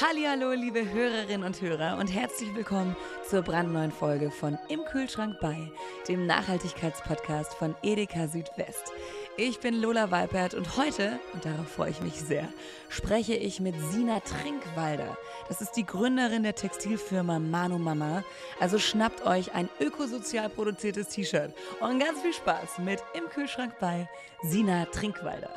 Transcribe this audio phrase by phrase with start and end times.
[0.00, 2.96] Hallihallo, liebe Hörerinnen und Hörer und herzlich willkommen
[3.28, 5.70] zur brandneuen Folge von Im Kühlschrank bei,
[6.08, 8.90] dem Nachhaltigkeitspodcast von Edeka Südwest.
[9.36, 12.48] Ich bin Lola Weipert und heute, und darauf freue ich mich sehr,
[12.88, 15.18] spreche ich mit Sina Trinkwalder.
[15.48, 18.24] Das ist die Gründerin der Textilfirma Manu Mama.
[18.60, 24.08] Also schnappt euch ein ökosozial produziertes T-Shirt und ganz viel Spaß mit Im Kühlschrank bei
[24.42, 25.50] Sina Trinkwalder.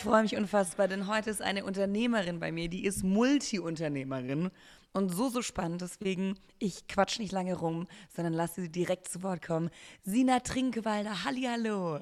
[0.00, 4.50] Ich freue mich unfassbar, denn heute ist eine Unternehmerin bei mir, die ist Multi-Unternehmerin
[4.94, 5.82] und so, so spannend.
[5.82, 9.68] Deswegen, ich quatsch nicht lange rum, sondern lasse sie direkt zu Wort kommen.
[10.02, 12.00] Sina Trinkwalder, Hallihallo.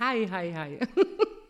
[0.00, 0.78] Hi, hi, hi.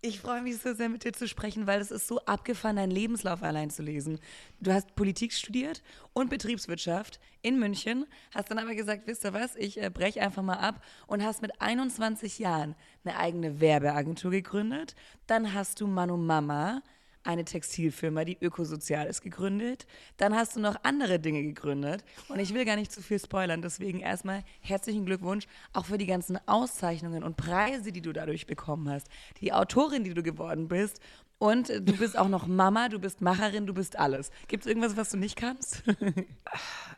[0.00, 2.92] Ich freue mich so sehr, mit dir zu sprechen, weil es ist so abgefahren, deinen
[2.92, 4.20] Lebenslauf allein zu lesen.
[4.60, 5.82] Du hast Politik studiert
[6.12, 10.44] und Betriebswirtschaft in München, hast dann aber gesagt, wisst ihr was, ich äh, breche einfach
[10.44, 14.94] mal ab und hast mit 21 Jahren eine eigene Werbeagentur gegründet.
[15.26, 16.80] Dann hast du Manu Mama,
[17.28, 19.86] eine Textilfirma, die ökosozial ist, gegründet.
[20.16, 22.02] Dann hast du noch andere Dinge gegründet.
[22.28, 23.60] Und ich will gar nicht zu viel spoilern.
[23.60, 28.88] Deswegen erstmal herzlichen Glückwunsch auch für die ganzen Auszeichnungen und Preise, die du dadurch bekommen
[28.88, 29.08] hast.
[29.42, 31.00] Die Autorin, die du geworden bist.
[31.38, 34.30] Und du bist auch noch Mama, du bist Macherin, du bist alles.
[34.48, 35.82] Gibt es irgendwas, was du nicht kannst?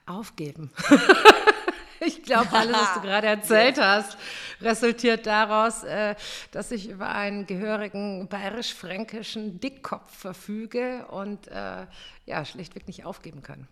[0.06, 0.70] Aufgeben.
[2.06, 4.16] Ich glaube, alles, was du gerade erzählt hast,
[4.60, 6.14] resultiert daraus, äh,
[6.50, 11.86] dass ich über einen gehörigen bayerisch-fränkischen Dickkopf verfüge und äh,
[12.26, 13.68] ja, schlichtweg nicht aufgeben kann.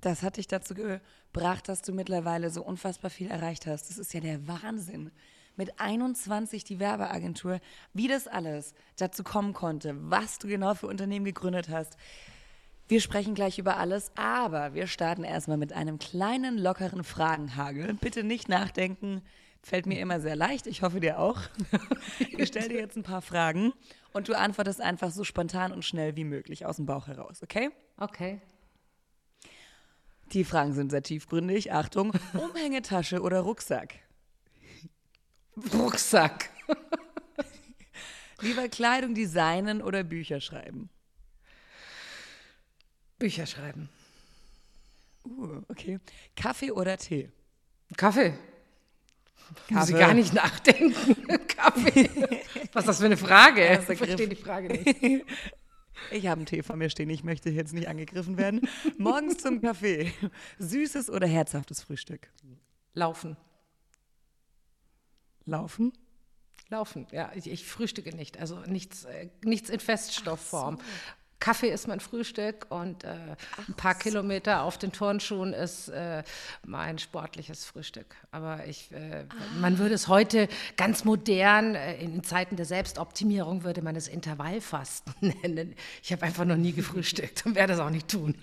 [0.00, 3.88] Das hat dich dazu gebracht, dass du mittlerweile so unfassbar viel erreicht hast.
[3.90, 5.10] Das ist ja der Wahnsinn.
[5.56, 7.60] Mit 21 die Werbeagentur,
[7.94, 11.96] wie das alles dazu kommen konnte, was du genau für Unternehmen gegründet hast.
[12.88, 17.94] Wir sprechen gleich über alles, aber wir starten erstmal mit einem kleinen, lockeren Fragenhagel.
[17.94, 19.22] Bitte nicht nachdenken,
[19.60, 20.68] fällt mir immer sehr leicht.
[20.68, 21.40] Ich hoffe dir auch.
[22.38, 23.72] Ich stelle dir jetzt ein paar Fragen
[24.12, 27.70] und du antwortest einfach so spontan und schnell wie möglich aus dem Bauch heraus, okay?
[27.96, 28.40] Okay.
[30.32, 31.72] Die Fragen sind sehr tiefgründig.
[31.72, 33.94] Achtung, Umhängetasche oder Rucksack?
[35.74, 36.50] Rucksack.
[38.40, 40.90] Lieber Kleidung designen oder Bücher schreiben?
[43.18, 43.88] Bücher schreiben.
[45.24, 45.98] Uh, okay.
[46.36, 47.30] Kaffee oder Tee?
[47.96, 48.34] Kaffee.
[49.68, 49.74] Kaffee.
[49.74, 51.16] Muss ich gar nicht nachdenken.
[51.48, 52.10] Kaffee.
[52.72, 53.60] Was ist das für eine Frage?
[53.60, 55.24] Erster Ich verstehe die Frage nicht.
[56.10, 58.68] Ich habe einen Tee vor mir stehen, ich möchte jetzt nicht angegriffen werden.
[58.98, 60.12] Morgens zum Kaffee.
[60.58, 62.28] Süßes oder herzhaftes Frühstück?
[62.92, 63.36] Laufen.
[65.46, 65.94] Laufen?
[66.68, 67.30] Laufen, ja.
[67.34, 68.38] Ich, ich frühstücke nicht.
[68.38, 70.78] Also nichts, äh, nichts in Feststoffform.
[71.38, 73.36] Kaffee ist mein Frühstück und äh,
[73.68, 76.22] ein paar Kilometer auf den Turnschuhen ist äh,
[76.64, 78.06] mein sportliches Frühstück.
[78.30, 79.24] Aber ich, äh,
[79.60, 85.14] man würde es heute ganz modern, äh, in Zeiten der Selbstoptimierung würde man es Intervallfasten
[85.42, 85.74] nennen.
[86.02, 88.34] Ich habe einfach noch nie gefrühstückt und werde es auch nicht tun.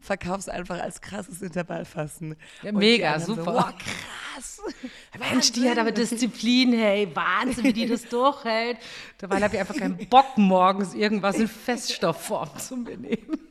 [0.00, 2.36] Verkauf's einfach als krasses Intervallfasten.
[2.62, 3.44] Ja, mega, super.
[3.44, 4.62] So, wow, krass.
[5.18, 8.78] Mensch, die hat aber Disziplin, hey, Wahnsinn, wie die das durchhält.
[9.18, 13.40] Dabei habe ich einfach keinen Bock, morgens irgendwas in Feststoffform zu benehmen.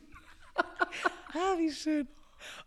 [1.33, 2.07] Ah, wie schön.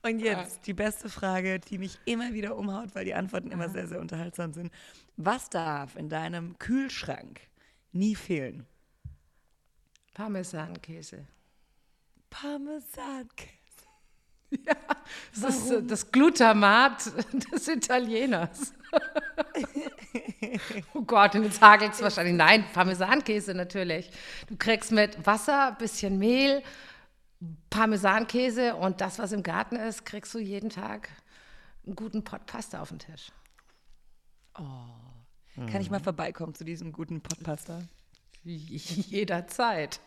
[0.02, 3.88] Und jetzt die beste Frage, die mich immer wieder umhaut, weil die Antworten immer sehr,
[3.88, 4.72] sehr unterhaltsam sind.
[5.16, 7.40] Was darf in deinem Kühlschrank
[7.90, 8.66] nie fehlen?
[10.14, 11.26] Parmesankäse.
[12.28, 13.59] Parmesankäse.
[15.34, 17.10] Das ist äh, das Glutamat
[17.52, 18.72] des Italieners.
[20.94, 22.34] oh Gott, und jetzt hagelt es wahrscheinlich.
[22.34, 24.10] Nein, Parmesankäse natürlich.
[24.48, 26.62] Du kriegst mit Wasser, bisschen Mehl,
[27.70, 31.08] Parmesankäse und das, was im Garten ist, kriegst du jeden Tag
[31.86, 33.32] einen guten Pott Pasta auf den Tisch.
[35.54, 37.80] Kann ich mal vorbeikommen zu diesem guten Potpasta?
[38.44, 40.00] Jederzeit.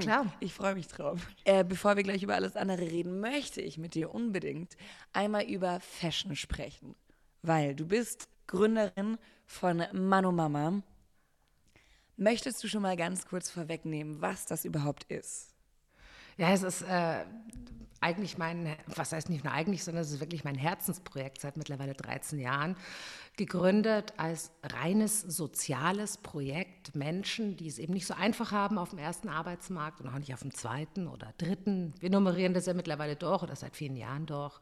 [0.00, 0.32] Klar.
[0.40, 1.26] Ich freue mich drauf.
[1.44, 4.76] Äh, bevor wir gleich über alles andere reden, möchte ich mit dir unbedingt
[5.12, 6.94] einmal über Fashion sprechen.
[7.42, 10.82] Weil du bist Gründerin von Manu Mama.
[12.16, 15.54] Möchtest du schon mal ganz kurz vorwegnehmen, was das überhaupt ist?
[16.36, 17.24] Ja, es ist äh,
[18.00, 21.94] eigentlich mein, was heißt nicht nur eigentlich, sondern es ist wirklich mein Herzensprojekt seit mittlerweile
[21.94, 22.76] 13 Jahren.
[23.36, 26.94] Gegründet als reines soziales Projekt.
[26.94, 30.32] Menschen, die es eben nicht so einfach haben auf dem ersten Arbeitsmarkt und auch nicht
[30.32, 31.94] auf dem zweiten oder dritten.
[31.98, 34.60] Wir nummerieren das ja mittlerweile durch oder seit vielen Jahren durch.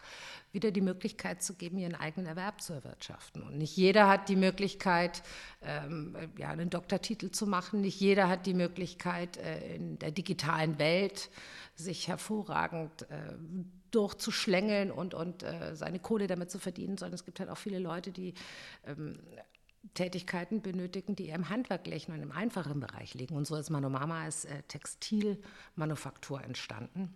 [0.52, 3.42] wieder die Möglichkeit zu geben, ihren eigenen Erwerb zu erwirtschaften.
[3.42, 5.22] Und nicht jeder hat die Möglichkeit,
[5.62, 7.82] ähm, ja, einen Doktortitel zu machen.
[7.82, 11.30] Nicht jeder hat die Möglichkeit, äh, in der digitalen Welt
[11.74, 13.34] sich hervorragend äh,
[13.94, 17.78] durchzuschlängeln und, und äh, seine Kohle damit zu verdienen, sondern es gibt halt auch viele
[17.78, 18.34] Leute, die
[18.84, 19.18] ähm,
[19.94, 23.36] Tätigkeiten benötigen, die eher im handwerklichen und im einfachen Bereich liegen.
[23.36, 27.14] Und so ist Manomama als äh, Textilmanufaktur entstanden.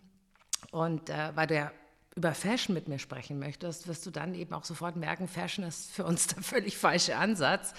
[0.70, 1.72] Und äh, weil der
[2.16, 5.92] über Fashion mit mir sprechen möchtest, wirst du dann eben auch sofort merken, Fashion ist
[5.92, 7.74] für uns der völlig falsche Ansatz.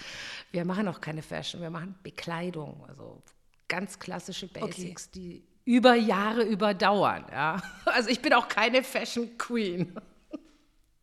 [0.51, 3.23] Wir machen auch keine Fashion, wir machen Bekleidung, also
[3.67, 5.19] ganz klassische Basics, okay.
[5.19, 7.25] die über Jahre überdauern.
[7.29, 7.61] Ja?
[7.85, 9.95] Also ich bin auch keine Fashion Queen.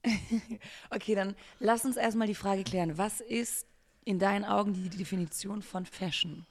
[0.90, 2.96] okay, dann lass uns erstmal die Frage klären.
[2.98, 3.66] Was ist
[4.04, 6.46] in deinen Augen die Definition von Fashion?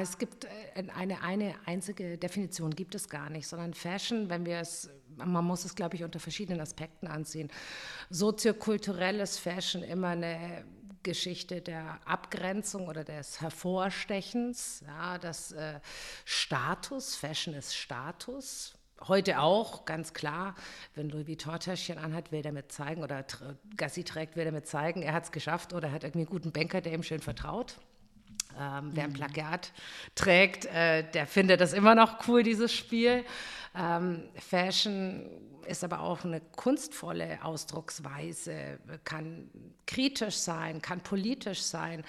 [0.00, 0.48] Es gibt äh,
[0.96, 5.64] eine, eine einzige Definition, gibt es gar nicht, sondern Fashion, wenn wir es, man muss
[5.64, 7.50] es, glaube ich, unter verschiedenen Aspekten ansehen.
[8.08, 10.64] Soziokulturell ist Fashion immer eine
[11.02, 15.80] Geschichte der Abgrenzung oder des Hervorstechens, ja, das äh,
[16.24, 18.74] Status, Fashion ist Status,
[19.06, 20.54] heute auch, ganz klar,
[20.94, 23.24] wenn Louis Vuitton-Täschchen anhat, will er damit zeigen, oder
[23.76, 26.52] Gassi trägt, will er damit zeigen, er hat es geschafft oder hat irgendwie einen guten
[26.52, 27.76] Banker, der ihm schön vertraut.
[28.58, 29.14] Ähm, wer ein mhm.
[29.14, 29.72] Plakat
[30.14, 33.24] trägt, äh, der findet das immer noch cool, dieses Spiel.
[33.74, 35.24] Ähm, Fashion
[35.66, 39.48] ist aber auch eine kunstvolle Ausdrucksweise, kann
[39.86, 42.04] kritisch sein, kann politisch sein.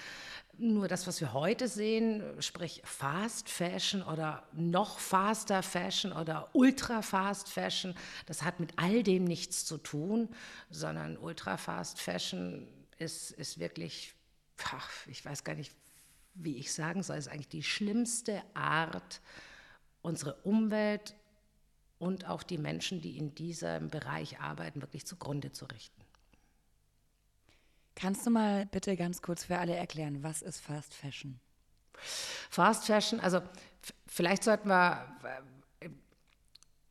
[0.58, 7.02] Nur das, was wir heute sehen, sprich Fast Fashion oder noch faster Fashion oder Ultra
[7.02, 7.96] Fast Fashion,
[8.26, 10.30] das hat mit all dem nichts zu tun,
[10.70, 12.68] sondern Ultra Fast Fashion
[12.98, 14.14] ist, ist wirklich,
[15.08, 15.72] ich weiß gar nicht,
[16.44, 19.22] wie ich sagen soll, ist eigentlich die schlimmste Art,
[20.02, 21.16] unsere Umwelt
[22.00, 26.02] und auch die Menschen, die in diesem Bereich arbeiten, wirklich zugrunde zu richten.
[27.96, 31.40] Kannst du mal bitte ganz kurz für alle erklären, was ist Fast Fashion?
[32.50, 33.42] Fast Fashion, also
[34.08, 35.06] vielleicht sollten wir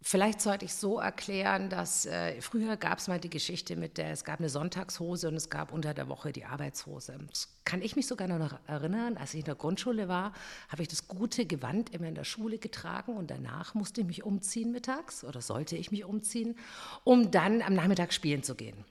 [0.03, 4.13] Vielleicht sollte ich so erklären, dass äh, früher gab es mal die Geschichte mit der,
[4.13, 7.19] es gab eine Sonntagshose und es gab unter der Woche die Arbeitshose.
[7.29, 10.33] Das kann ich mich sogar noch erinnern, als ich in der Grundschule war,
[10.71, 14.25] habe ich das gute Gewand immer in der Schule getragen und danach musste ich mich
[14.25, 16.57] umziehen mittags oder sollte ich mich umziehen,
[17.05, 18.87] um dann am Nachmittag spielen zu gehen.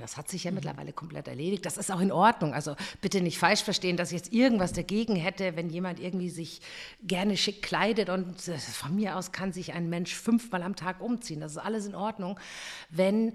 [0.00, 0.56] Das hat sich ja mhm.
[0.56, 1.64] mittlerweile komplett erledigt.
[1.66, 2.54] Das ist auch in Ordnung.
[2.54, 6.60] Also bitte nicht falsch verstehen, dass ich jetzt irgendwas dagegen hätte, wenn jemand irgendwie sich
[7.02, 11.00] gerne schick kleidet und äh, von mir aus kann sich ein Mensch fünfmal am Tag
[11.00, 11.40] umziehen.
[11.40, 12.38] Das ist alles in Ordnung,
[12.88, 13.32] wenn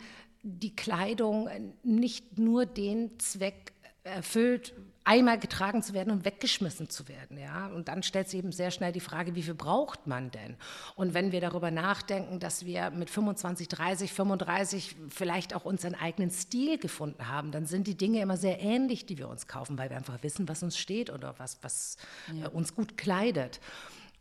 [0.48, 1.50] die Kleidung
[1.84, 3.74] nicht nur den Zweck
[4.06, 4.74] erfüllt,
[5.04, 7.38] einmal getragen zu werden und weggeschmissen zu werden.
[7.38, 7.68] Ja?
[7.68, 10.58] Und dann stellt sich eben sehr schnell die Frage, wie viel braucht man denn?
[10.96, 16.32] Und wenn wir darüber nachdenken, dass wir mit 25, 30, 35 vielleicht auch unseren eigenen
[16.32, 19.90] Stil gefunden haben, dann sind die Dinge immer sehr ähnlich, die wir uns kaufen, weil
[19.90, 21.98] wir einfach wissen, was uns steht oder was, was
[22.34, 22.46] ja.
[22.46, 23.60] Äh, uns gut kleidet.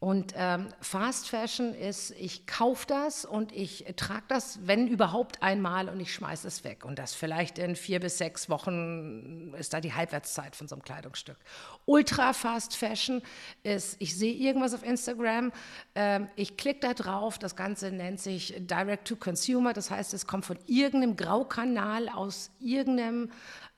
[0.01, 5.89] Und ähm, Fast Fashion ist, ich kaufe das und ich trage das, wenn überhaupt einmal
[5.89, 6.85] und ich schmeiße es weg.
[6.85, 10.83] Und das vielleicht in vier bis sechs Wochen ist da die Halbwertszeit von so einem
[10.83, 11.39] Kleidungsstück.
[11.87, 13.23] Ultra Fast Fashion
[13.63, 15.53] ist, ich sehe irgendwas auf Instagram,
[15.95, 20.27] ähm, ich klicke da drauf, das Ganze nennt sich Direct to Consumer, das heißt, es
[20.27, 23.31] kommt von irgendeinem Graukanal aus irgendeinem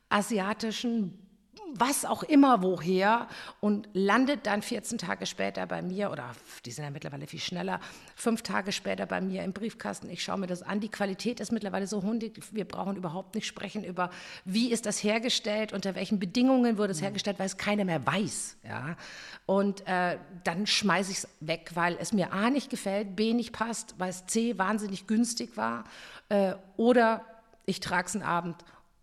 [0.08, 1.25] asiatischen
[1.75, 3.28] was auch immer woher
[3.60, 6.32] und landet dann 14 Tage später bei mir oder
[6.64, 7.80] die sind ja mittlerweile viel schneller,
[8.14, 10.08] fünf Tage später bei mir im Briefkasten.
[10.10, 10.80] Ich schaue mir das an.
[10.80, 14.10] Die Qualität ist mittlerweile so hundig, wir brauchen überhaupt nicht sprechen über,
[14.44, 18.56] wie ist das hergestellt, unter welchen Bedingungen wurde es hergestellt, weil es keiner mehr weiß.
[18.64, 18.96] Ja?
[19.44, 23.52] Und äh, dann schmeiße ich es weg, weil es mir A nicht gefällt, B nicht
[23.52, 25.84] passt, weil es C wahnsinnig günstig war
[26.28, 27.25] äh, oder
[27.66, 28.56] ich trage es einen Abend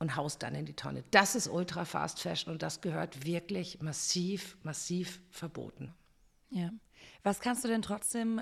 [0.03, 1.03] und haust dann in die Tonne.
[1.11, 5.93] Das ist Ultra Fast Fashion und das gehört wirklich massiv, massiv verboten.
[6.49, 6.71] Ja.
[7.23, 8.41] Was kannst du denn trotzdem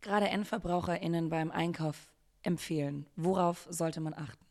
[0.00, 2.10] gerade EndverbraucherInnen beim Einkauf
[2.42, 3.06] empfehlen?
[3.14, 4.44] Worauf sollte man achten?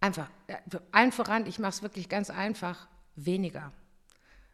[0.00, 0.30] Einfach,
[0.92, 2.86] allen voran, ich mache es wirklich ganz einfach,
[3.16, 3.72] weniger.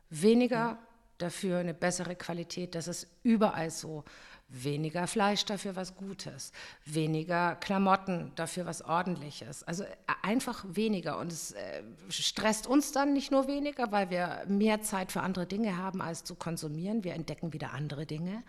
[0.09, 0.78] Weniger, ja.
[1.18, 4.04] dafür eine bessere Qualität, das ist überall so
[4.50, 6.52] weniger Fleisch, dafür was Gutes,
[6.85, 9.62] weniger Klamotten, dafür was Ordentliches.
[9.62, 9.88] Also äh,
[10.23, 11.19] einfach weniger.
[11.19, 15.47] Und es äh, stresst uns dann nicht nur weniger, weil wir mehr Zeit für andere
[15.47, 17.04] Dinge haben, als zu konsumieren.
[17.04, 18.42] Wir entdecken wieder andere Dinge.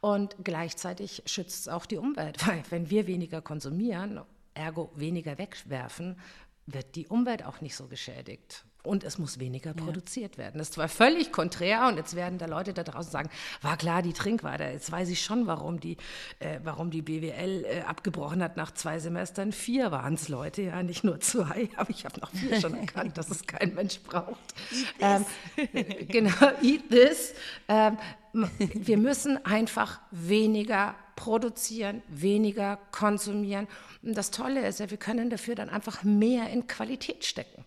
[0.00, 4.20] Und gleichzeitig schützt es auch die Umwelt, weil wenn wir weniger konsumieren,
[4.54, 6.18] ergo weniger wegwerfen,
[6.66, 8.64] wird die Umwelt auch nicht so geschädigt.
[8.82, 9.84] Und es muss weniger ja.
[9.84, 10.58] produziert werden.
[10.58, 14.02] Das ist zwar völlig konträr und jetzt werden da Leute da draußen sagen, war klar,
[14.02, 14.70] die Trinkweiter.
[14.70, 15.96] Jetzt weiß ich schon, warum die,
[16.38, 19.52] äh, warum die BWL äh, abgebrochen hat nach zwei Semestern.
[19.52, 23.18] Vier waren es Leute, ja, nicht nur zwei, aber ich habe noch vier schon erkannt,
[23.18, 24.54] dass es kein Mensch braucht.
[24.98, 25.24] Ähm,
[26.08, 27.34] genau, eat this.
[27.68, 27.98] Ähm,
[28.32, 33.68] wir müssen einfach weniger produzieren, weniger konsumieren.
[34.02, 37.64] Und das Tolle ist ja, wir können dafür dann einfach mehr in Qualität stecken.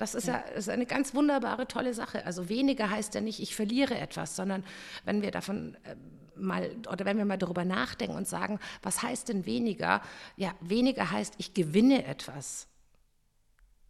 [0.00, 2.24] Das ist ja, ja ist eine ganz wunderbare, tolle Sache.
[2.24, 4.64] Also weniger heißt ja nicht, ich verliere etwas, sondern
[5.04, 5.94] wenn wir davon äh,
[6.36, 10.00] mal oder wenn wir mal darüber nachdenken und sagen, was heißt denn weniger?
[10.36, 12.66] Ja, weniger heißt, ich gewinne etwas.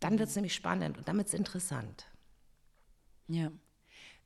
[0.00, 2.07] Dann wird es nämlich spannend und damit ist interessant.
[3.29, 3.52] Ja.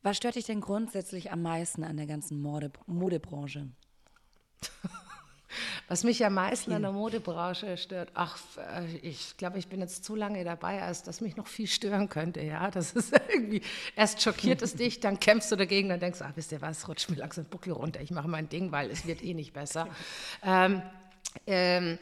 [0.00, 3.68] Was stört dich denn grundsätzlich am meisten an der ganzen Mode, Modebranche?
[5.88, 10.04] Was mich am meisten an der Modebranche stört, ach, äh, ich glaube, ich bin jetzt
[10.04, 12.42] zu lange dabei, als dass mich noch viel stören könnte.
[12.42, 13.62] Ja, das ist irgendwie,
[13.96, 16.88] erst schockiert es dich, dann kämpfst du dagegen, dann denkst du, ach, wisst ihr was,
[16.88, 19.88] rutscht mir langsam Buckel runter, ich mache mein Ding, weil es wird eh nicht besser.
[20.44, 20.82] ähm,
[21.46, 21.98] ähm,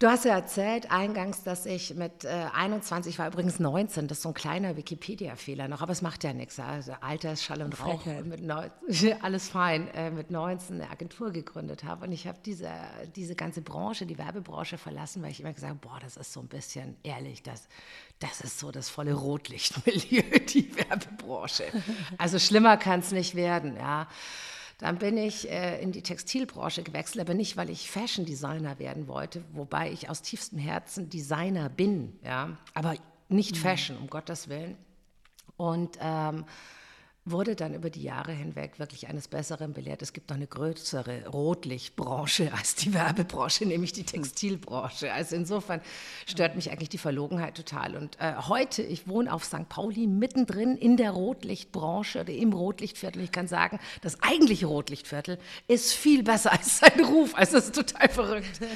[0.00, 4.18] Du hast ja erzählt eingangs, dass ich mit äh, 21, ich war übrigens 19, das
[4.18, 6.60] ist so ein kleiner Wikipedia-Fehler noch, aber es macht ja nichts.
[6.60, 8.70] Also Alter ist Schall und Rauch, mit neun,
[9.22, 12.06] alles fein, äh, mit 19 eine Agentur gegründet habe.
[12.06, 12.70] Und ich habe diese,
[13.16, 16.38] diese ganze Branche, die Werbebranche verlassen, weil ich immer gesagt habe, boah, das ist so
[16.38, 17.66] ein bisschen ehrlich, das,
[18.20, 20.22] das ist so das volle Rotlichtmilieu,
[20.54, 21.64] die Werbebranche.
[22.18, 24.06] Also schlimmer kann es nicht werden, ja.
[24.78, 29.08] Dann bin ich äh, in die Textilbranche gewechselt, aber nicht, weil ich Fashion Designer werden
[29.08, 32.94] wollte, wobei ich aus tiefstem Herzen Designer bin, ja, aber
[33.28, 33.60] nicht mhm.
[33.60, 34.76] Fashion, um Gottes Willen.
[35.56, 36.44] Und ähm,
[37.24, 40.02] wurde dann über die Jahre hinweg wirklich eines Besseren belehrt.
[40.02, 45.12] Es gibt noch eine größere Rotlichtbranche als die Werbebranche, nämlich die Textilbranche.
[45.12, 45.80] Also insofern
[46.26, 47.96] stört mich eigentlich die Verlogenheit total.
[47.96, 49.68] Und äh, heute, ich wohne auf St.
[49.68, 53.22] Pauli, mittendrin in der Rotlichtbranche oder im Rotlichtviertel.
[53.22, 57.34] Ich kann sagen, das eigentliche Rotlichtviertel ist viel besser als sein Ruf.
[57.34, 58.60] Also das ist total verrückt.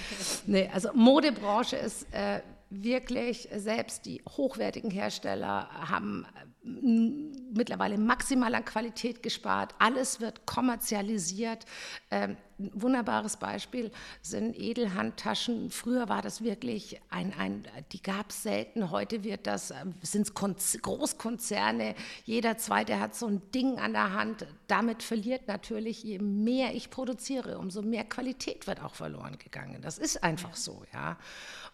[0.46, 6.26] Nee, also Modebranche ist äh, wirklich, selbst die hochwertigen Hersteller haben
[6.64, 9.74] mittlerweile maximal an Qualität gespart.
[9.78, 11.64] Alles wird kommerzialisiert.
[12.10, 13.90] Ähm, ein wunderbares Beispiel
[14.20, 15.70] sind Edelhandtaschen.
[15.70, 18.90] Früher war das wirklich ein, ein die gab es selten.
[18.90, 21.96] Heute wird das, ähm, sind es Großkonzerne.
[22.24, 24.46] Jeder zweite hat so ein Ding an der Hand.
[24.68, 29.82] Damit verliert natürlich, je mehr ich produziere, umso mehr Qualität wird auch verloren gegangen.
[29.82, 31.18] Das ist einfach so, ja.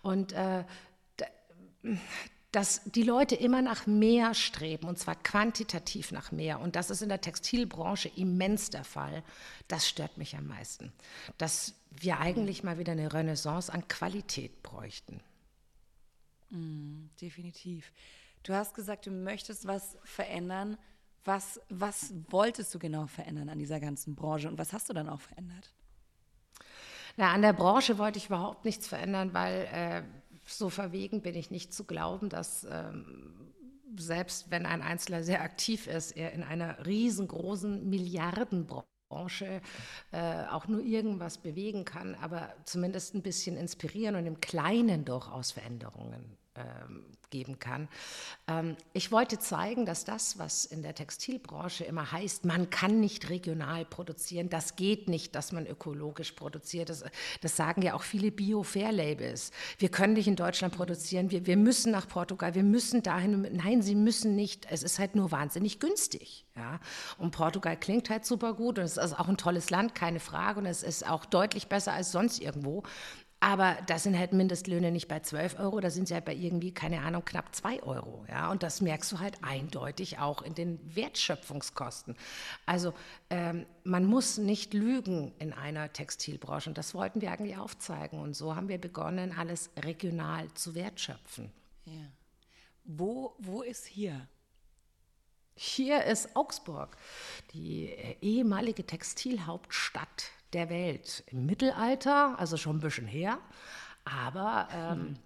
[0.00, 0.64] Und äh,
[2.52, 6.60] dass die Leute immer nach mehr streben, und zwar quantitativ nach mehr.
[6.60, 9.22] Und das ist in der Textilbranche immens der Fall.
[9.68, 10.92] Das stört mich am meisten.
[11.36, 15.20] Dass wir eigentlich mal wieder eine Renaissance an Qualität bräuchten.
[16.50, 17.92] Mm, definitiv.
[18.44, 20.78] Du hast gesagt, du möchtest was verändern.
[21.24, 25.10] Was, was wolltest du genau verändern an dieser ganzen Branche und was hast du dann
[25.10, 25.70] auch verändert?
[27.18, 30.02] Na, an der Branche wollte ich überhaupt nichts verändern, weil äh,
[30.48, 33.52] so verwegen bin ich nicht zu glauben, dass ähm,
[33.96, 39.60] selbst wenn ein Einzelner sehr aktiv ist, er in einer riesengroßen Milliardenbranche
[40.12, 45.52] äh, auch nur irgendwas bewegen kann, aber zumindest ein bisschen inspirieren und im Kleinen durchaus
[45.52, 47.88] Veränderungen ähm, geben kann.
[48.46, 53.30] Ähm, ich wollte zeigen, dass das, was in der Textilbranche immer heißt, man kann nicht
[53.30, 56.88] regional produzieren, das geht nicht, dass man ökologisch produziert.
[56.88, 57.04] Das,
[57.40, 59.50] das sagen ja auch viele Bio-Fair-Labels.
[59.78, 63.48] Wir können nicht in Deutschland produzieren, wir, wir müssen nach Portugal, wir müssen dahin.
[63.52, 64.66] Nein, sie müssen nicht.
[64.70, 66.44] Es ist halt nur wahnsinnig günstig.
[66.56, 66.80] Ja?
[67.18, 70.60] Und Portugal klingt halt super gut und es ist auch ein tolles Land, keine Frage.
[70.60, 72.82] Und es ist auch deutlich besser als sonst irgendwo.
[73.40, 76.74] Aber da sind halt Mindestlöhne nicht bei 12 Euro, da sind sie halt bei irgendwie,
[76.74, 78.24] keine Ahnung, knapp 2 Euro.
[78.28, 78.50] Ja?
[78.50, 82.16] Und das merkst du halt eindeutig auch in den Wertschöpfungskosten.
[82.66, 82.94] Also
[83.30, 86.68] ähm, man muss nicht lügen in einer Textilbranche.
[86.68, 88.18] Und das wollten wir eigentlich aufzeigen.
[88.18, 91.52] Und so haben wir begonnen, alles regional zu wertschöpfen.
[91.84, 92.10] Ja.
[92.84, 94.26] Wo, wo ist hier?
[95.54, 96.96] Hier ist Augsburg,
[97.52, 97.86] die
[98.20, 101.24] ehemalige Textilhauptstadt der Welt.
[101.26, 103.38] Im Mittelalter, also schon ein bisschen her,
[104.04, 105.16] aber ähm,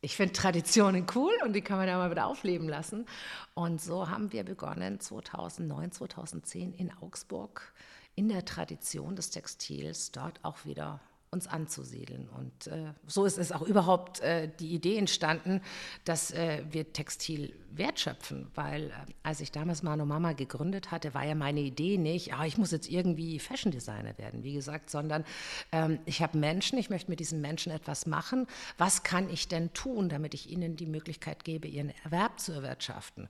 [0.00, 3.06] ich finde Traditionen cool und die kann man ja mal wieder aufleben lassen.
[3.54, 7.72] Und so haben wir begonnen 2009, 2010 in Augsburg
[8.14, 12.28] in der Tradition des Textils dort auch wieder uns anzusiedeln.
[12.28, 15.62] Und äh, so ist es auch überhaupt äh, die Idee entstanden,
[16.04, 21.24] dass äh, wir Textil wertschöpfen, weil äh, als ich damals Mano Mama gegründet hatte, war
[21.24, 25.24] ja meine Idee nicht, ah, ich muss jetzt irgendwie Fashion Designer werden, wie gesagt, sondern
[25.72, 28.46] ähm, ich habe Menschen, ich möchte mit diesen Menschen etwas machen.
[28.78, 33.28] Was kann ich denn tun, damit ich ihnen die Möglichkeit gebe, ihren Erwerb zu erwirtschaften?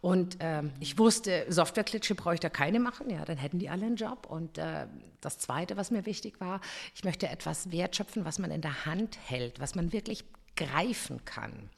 [0.00, 3.86] Und ähm, ich wusste, Softwareklitsche brauche ich da keine machen, ja, dann hätten die alle
[3.86, 4.26] einen Job.
[4.26, 4.86] Und äh,
[5.20, 6.60] das Zweite, was mir wichtig war,
[6.94, 10.24] ich möchte etwas wertschöpfen, was man in der Hand hält, was man wirklich
[10.56, 11.70] greifen kann.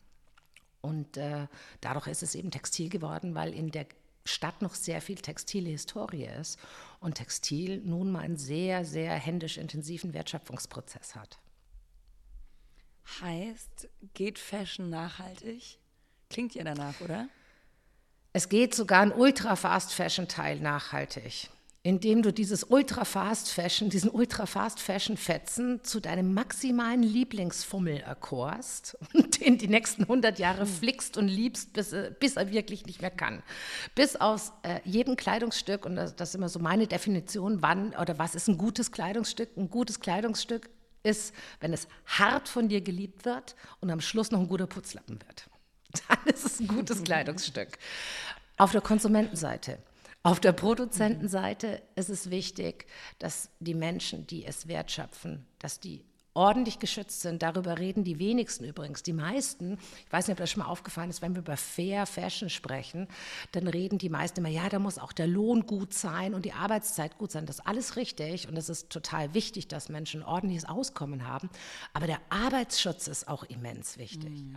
[0.85, 1.47] Und äh,
[1.81, 3.87] dadurch ist es eben Textil geworden, weil in der
[4.27, 6.59] Stadt noch sehr viel textile Historie ist
[7.01, 11.39] und Textil nun mal einen sehr, sehr händisch intensiven Wertschöpfungsprozess hat.
[13.23, 15.79] Heißt, geht Fashion nachhaltig?
[16.29, 17.29] Klingt ja danach, oder?
[18.35, 21.49] Es geht sogar ein Ultra-Fast-Fashion-Teil nachhaltig
[21.87, 29.39] indem du dieses Ultra-Fast Fashion, diesen Ultra-Fast Fashion Fetzen zu deinem maximalen Lieblingsfummel erkorst und
[29.39, 30.67] den die nächsten 100 Jahre hm.
[30.67, 33.43] flickst und liebst, bis, bis er wirklich nicht mehr kann.
[33.95, 38.19] Bis aus äh, jedem Kleidungsstück, und das, das ist immer so meine Definition, wann oder
[38.19, 39.55] was ist ein gutes Kleidungsstück?
[39.59, 40.71] Ein gutes Kleidungsstück
[41.03, 45.21] ist, wenn es hart von dir geliebt wird und am Schluss noch ein guter Putzlappen
[45.21, 45.51] wird.
[46.09, 47.77] Dann ist es ein gutes Kleidungsstück.
[48.57, 49.81] Auf der Konsumentenseite
[50.25, 52.87] auf der Produzentenseite ist es wichtig,
[53.19, 56.03] dass die Menschen, die es wertschöpfen, dass die
[56.33, 57.43] ordentlich geschützt sind.
[57.43, 59.03] Darüber reden die wenigsten übrigens.
[59.03, 62.07] Die meisten, ich weiß nicht, ob das schon mal aufgefallen ist, wenn wir über Fair
[62.07, 63.07] Fashion sprechen,
[63.53, 66.55] dann reden die meisten immer, ja, da muss auch der Lohn gut sein und die
[66.55, 67.45] Arbeitszeit gut sein.
[67.45, 71.51] Das ist alles richtig und es ist total wichtig, dass Menschen ein ordentliches Auskommen haben.
[71.93, 74.31] Aber der Arbeitsschutz ist auch immens wichtig.
[74.31, 74.57] Mhm.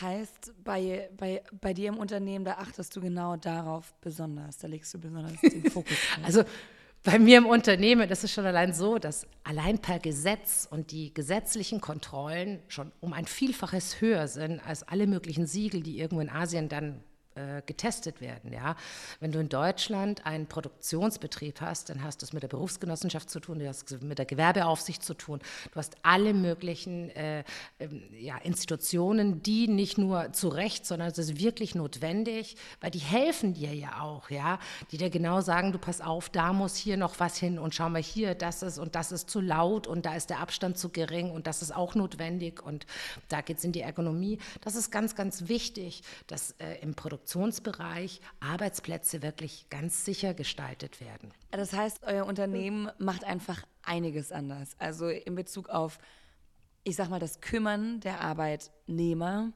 [0.00, 4.92] Heißt, bei, bei, bei dir im Unternehmen, da achtest du genau darauf besonders, da legst
[4.94, 6.24] du besonders den Fokus drauf.
[6.24, 6.44] Also
[7.04, 11.12] bei mir im Unternehmen, das ist schon allein so, dass allein per Gesetz und die
[11.12, 16.30] gesetzlichen Kontrollen schon um ein Vielfaches höher sind als alle möglichen Siegel, die irgendwo in
[16.30, 18.52] Asien dann äh, getestet werden.
[18.52, 18.76] Ja?
[19.20, 23.40] Wenn du in Deutschland einen Produktionsbetrieb hast, dann hast du es mit der Berufsgenossenschaft zu
[23.40, 25.40] tun, du hast es mit der Gewerbeaufsicht zu tun.
[25.72, 27.40] Du hast alle möglichen äh,
[27.78, 27.88] äh,
[28.18, 33.54] ja, Institutionen, die nicht nur zu Recht, sondern es ist wirklich notwendig, weil die helfen
[33.54, 34.58] dir ja auch, ja,
[34.92, 37.88] die dir genau sagen, du pass auf, da muss hier noch was hin und schau
[37.88, 40.90] mal hier, das ist und das ist zu laut und da ist der Abstand zu
[40.90, 42.86] gering und das ist auch notwendig und
[43.28, 44.38] da geht es in die Ergonomie.
[44.60, 51.00] Das ist ganz, ganz wichtig, dass äh, im Produkt Produktionsbereich Arbeitsplätze wirklich ganz sicher gestaltet
[51.00, 51.32] werden.
[51.50, 54.76] Das heißt, euer Unternehmen macht einfach einiges anders.
[54.78, 55.98] Also in Bezug auf,
[56.82, 59.52] ich sag mal, das Kümmern der Arbeitnehmer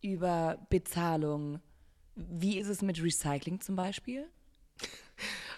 [0.00, 1.60] über Bezahlung.
[2.14, 4.28] Wie ist es mit Recycling zum Beispiel?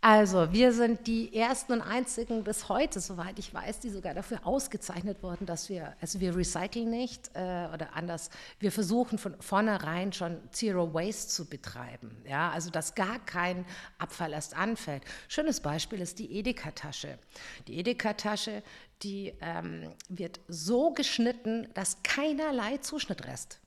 [0.00, 4.46] Also, wir sind die ersten und einzigen bis heute, soweit ich weiß, die sogar dafür
[4.46, 8.30] ausgezeichnet wurden, dass wir, also wir recyceln nicht äh, oder anders,
[8.60, 12.16] wir versuchen von vornherein schon Zero Waste zu betreiben.
[12.24, 13.64] Ja, also, dass gar kein
[13.98, 15.02] Abfall erst anfällt.
[15.26, 17.18] Schönes Beispiel ist die Edeka-Tasche.
[17.66, 18.62] Die Edeka-Tasche,
[19.02, 23.58] die ähm, wird so geschnitten, dass keinerlei Zuschnittrest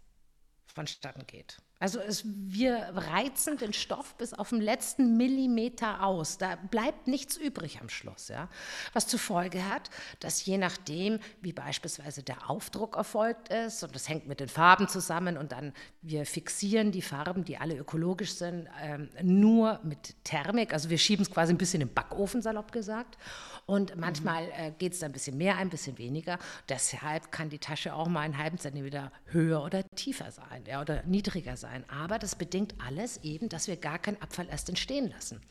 [0.65, 1.57] vonstatten geht.
[1.81, 6.37] Also es, wir reizen den Stoff bis auf den letzten Millimeter aus.
[6.37, 8.27] Da bleibt nichts übrig am Schluss.
[8.27, 8.49] Ja?
[8.93, 9.89] Was zur Folge hat,
[10.19, 14.87] dass je nachdem, wie beispielsweise der Aufdruck erfolgt ist, und das hängt mit den Farben
[14.87, 20.73] zusammen, und dann wir fixieren die Farben, die alle ökologisch sind, ähm, nur mit Thermik.
[20.73, 23.17] Also wir schieben es quasi ein bisschen im Backofen, salopp gesagt.
[23.65, 26.37] Und manchmal äh, geht es da ein bisschen mehr, ein bisschen weniger.
[26.69, 31.03] Deshalb kann die Tasche auch mal einen halben Zentimeter höher oder tiefer sein ja, oder
[31.03, 31.70] niedriger sein.
[31.87, 35.41] Aber das bedingt alles eben, dass wir gar keinen Abfall erst entstehen lassen.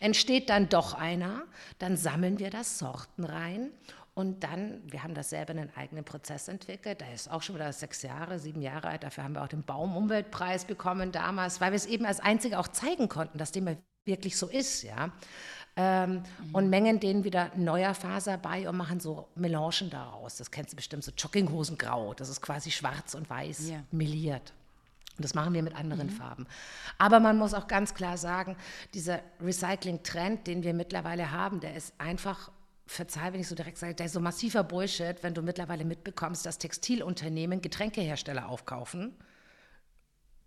[0.00, 1.44] Entsteht dann doch einer,
[1.78, 3.70] dann sammeln wir das, sorten rein
[4.14, 7.54] und dann, wir haben das selber in einen eigenen Prozess entwickelt, der ist auch schon
[7.54, 11.72] wieder sechs Jahre, sieben Jahre alt, dafür haben wir auch den Baumumweltpreis bekommen damals, weil
[11.72, 15.12] wir es eben als Einzige auch zeigen konnten, dass dem wirklich so ist, ja
[15.76, 16.54] ähm, mhm.
[16.54, 20.36] und mengen denen wieder neuer Faser bei und machen so Melangen daraus.
[20.36, 22.14] Das kennst du bestimmt, so Jogginghosengrau.
[22.14, 23.82] Das ist quasi schwarz und weiß ja.
[23.90, 24.52] meliert.
[25.16, 26.12] Und das machen wir mit anderen mhm.
[26.12, 26.46] Farben.
[26.98, 28.56] Aber man muss auch ganz klar sagen,
[28.94, 32.50] dieser Recycling-Trend, den wir mittlerweile haben, der ist einfach
[32.86, 36.46] verzeih, wenn ich so direkt sage, der ist so massiver Bullshit, wenn du mittlerweile mitbekommst,
[36.46, 39.16] dass Textilunternehmen Getränkehersteller aufkaufen.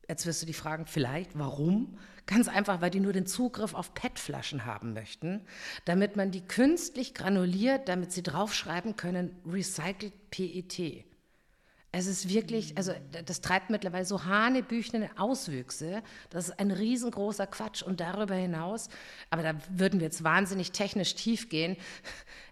[0.07, 1.99] Jetzt wirst du dich fragen, vielleicht, warum?
[2.25, 5.45] Ganz einfach, weil die nur den Zugriff auf PET-Flaschen haben möchten,
[5.85, 11.05] damit man die künstlich granuliert, damit sie draufschreiben können, recycled PET.
[11.91, 12.93] Es ist wirklich, also
[13.25, 16.03] das treibt mittlerweile so hanebüchene Auswüchse.
[16.29, 17.81] Das ist ein riesengroßer Quatsch.
[17.81, 18.89] Und darüber hinaus,
[19.31, 21.77] aber da würden wir jetzt wahnsinnig technisch tief gehen,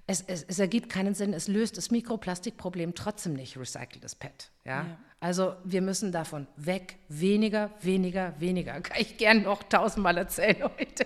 [0.07, 4.49] es, es, es ergibt keinen Sinn, es löst das Mikroplastikproblem trotzdem nicht, recyceltes PET.
[4.63, 4.71] Ja?
[4.71, 4.97] ja?
[5.19, 8.79] Also wir müssen davon weg, weniger, weniger, weniger.
[8.81, 11.05] Kann ich gern noch tausendmal erzählen heute.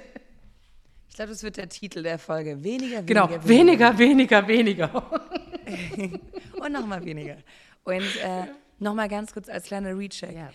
[1.10, 2.64] Ich glaube, das wird der Titel der Folge.
[2.64, 3.28] Weniger, genau.
[3.46, 4.94] weniger, weniger, weniger.
[4.94, 5.22] weniger.
[6.62, 7.38] Und nochmal weniger.
[7.84, 8.46] Und äh,
[8.80, 10.36] nochmal ganz kurz als kleiner Recheck.
[10.36, 10.50] Ja.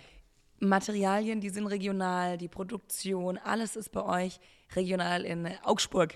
[0.58, 4.40] Materialien, die sind regional, die Produktion, alles ist bei euch
[4.74, 6.14] regional in Augsburg.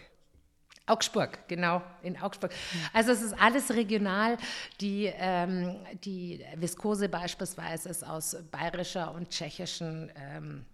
[0.87, 2.53] Augsburg, genau, in Augsburg.
[2.93, 4.39] Also es ist alles regional.
[4.81, 10.67] Die, ähm, die Viskose beispielsweise ist aus bayerischer und tschechischen ähm,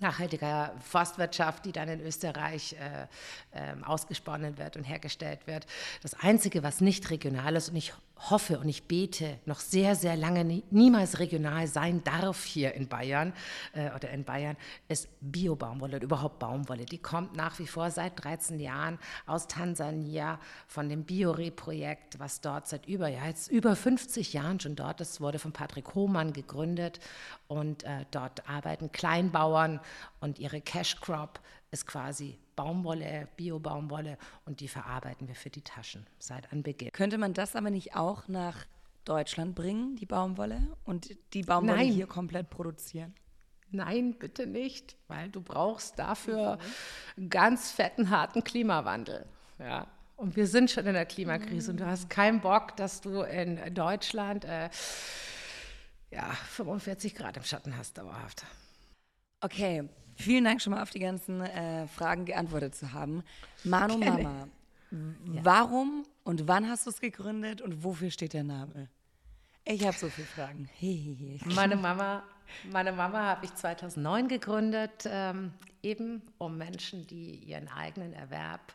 [0.00, 3.04] nachhaltiger Forstwirtschaft, die dann in Österreich äh,
[3.52, 5.66] äh, ausgesponnen wird und hergestellt wird.
[6.02, 10.16] Das Einzige, was nicht regional ist, und ich hoffe und ich bete noch sehr, sehr
[10.16, 13.32] lange nie, niemals regional sein darf hier in Bayern
[13.72, 14.56] äh, oder in Bayern,
[14.88, 16.86] ist Bio-Baumwolle oder überhaupt Baumwolle.
[16.86, 22.68] Die kommt nach wie vor seit 13 Jahren aus Tansania von dem Biore-Projekt, was dort
[22.68, 27.00] seit über, ja, jetzt über 50 Jahren schon dort ist, wurde von Patrick Hohmann gegründet
[27.48, 29.80] und äh, dort arbeiten Kleinbauern
[30.20, 36.06] und ihre Cash Crop ist quasi Baumwolle, Bio-Baumwolle und die verarbeiten wir für die Taschen
[36.18, 36.90] seit Anbeginn.
[36.92, 38.66] Könnte man das aber nicht auch nach
[39.04, 41.92] Deutschland bringen, die Baumwolle, und die Baumwolle Nein.
[41.92, 43.14] hier komplett produzieren?
[43.70, 46.58] Nein, bitte nicht, weil du brauchst dafür
[47.16, 49.26] einen ganz fetten, harten Klimawandel.
[49.58, 49.88] Ja.
[50.16, 53.74] Und wir sind schon in der Klimakrise und du hast keinen Bock, dass du in
[53.74, 54.70] Deutschland äh,
[56.10, 58.44] ja, 45 Grad im Schatten hast, dauerhaft.
[59.40, 63.22] Okay, Vielen Dank schon mal auf die ganzen äh, Fragen geantwortet zu haben.
[63.64, 64.48] Manu Mama,
[64.90, 64.98] ja.
[65.42, 68.88] warum und wann hast du es gegründet und wofür steht der Name?
[69.64, 70.68] Ich habe so viele Fragen.
[71.54, 72.22] meine Mama,
[72.70, 78.74] meine Mama habe ich 2009 gegründet, ähm, eben um Menschen, die ihren eigenen Erwerb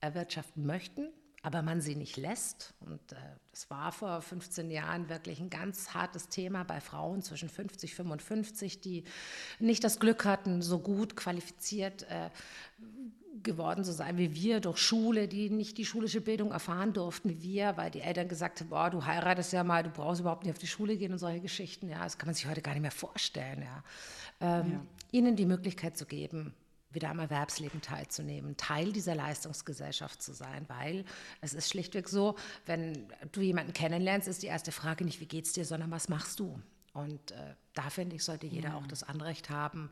[0.00, 1.08] erwirtschaften möchten,
[1.44, 2.72] aber man sie nicht lässt.
[2.80, 3.16] Und äh,
[3.50, 8.22] das war vor 15 Jahren wirklich ein ganz hartes Thema bei Frauen zwischen 50 und
[8.22, 9.04] 55, die
[9.58, 12.30] nicht das Glück hatten, so gut qualifiziert äh,
[13.42, 17.42] geworden zu sein wie wir durch Schule, die nicht die schulische Bildung erfahren durften wie
[17.42, 20.52] wir, weil die Eltern gesagt haben, boah, du heiratest ja mal, du brauchst überhaupt nicht
[20.52, 21.90] auf die Schule gehen und solche Geschichten.
[21.90, 23.60] Ja, das kann man sich heute gar nicht mehr vorstellen.
[23.60, 23.84] Ja.
[24.40, 24.80] Ähm, ja.
[25.12, 26.54] Ihnen die Möglichkeit zu geben,
[26.94, 31.04] wieder am Erwerbsleben teilzunehmen, Teil dieser Leistungsgesellschaft zu sein, weil
[31.40, 35.52] es ist schlichtweg so, wenn du jemanden kennenlernst, ist die erste Frage nicht, wie geht's
[35.52, 36.60] dir, sondern was machst du?
[36.92, 38.74] Und äh, da finde ich, sollte jeder ja.
[38.76, 39.90] auch das Anrecht haben,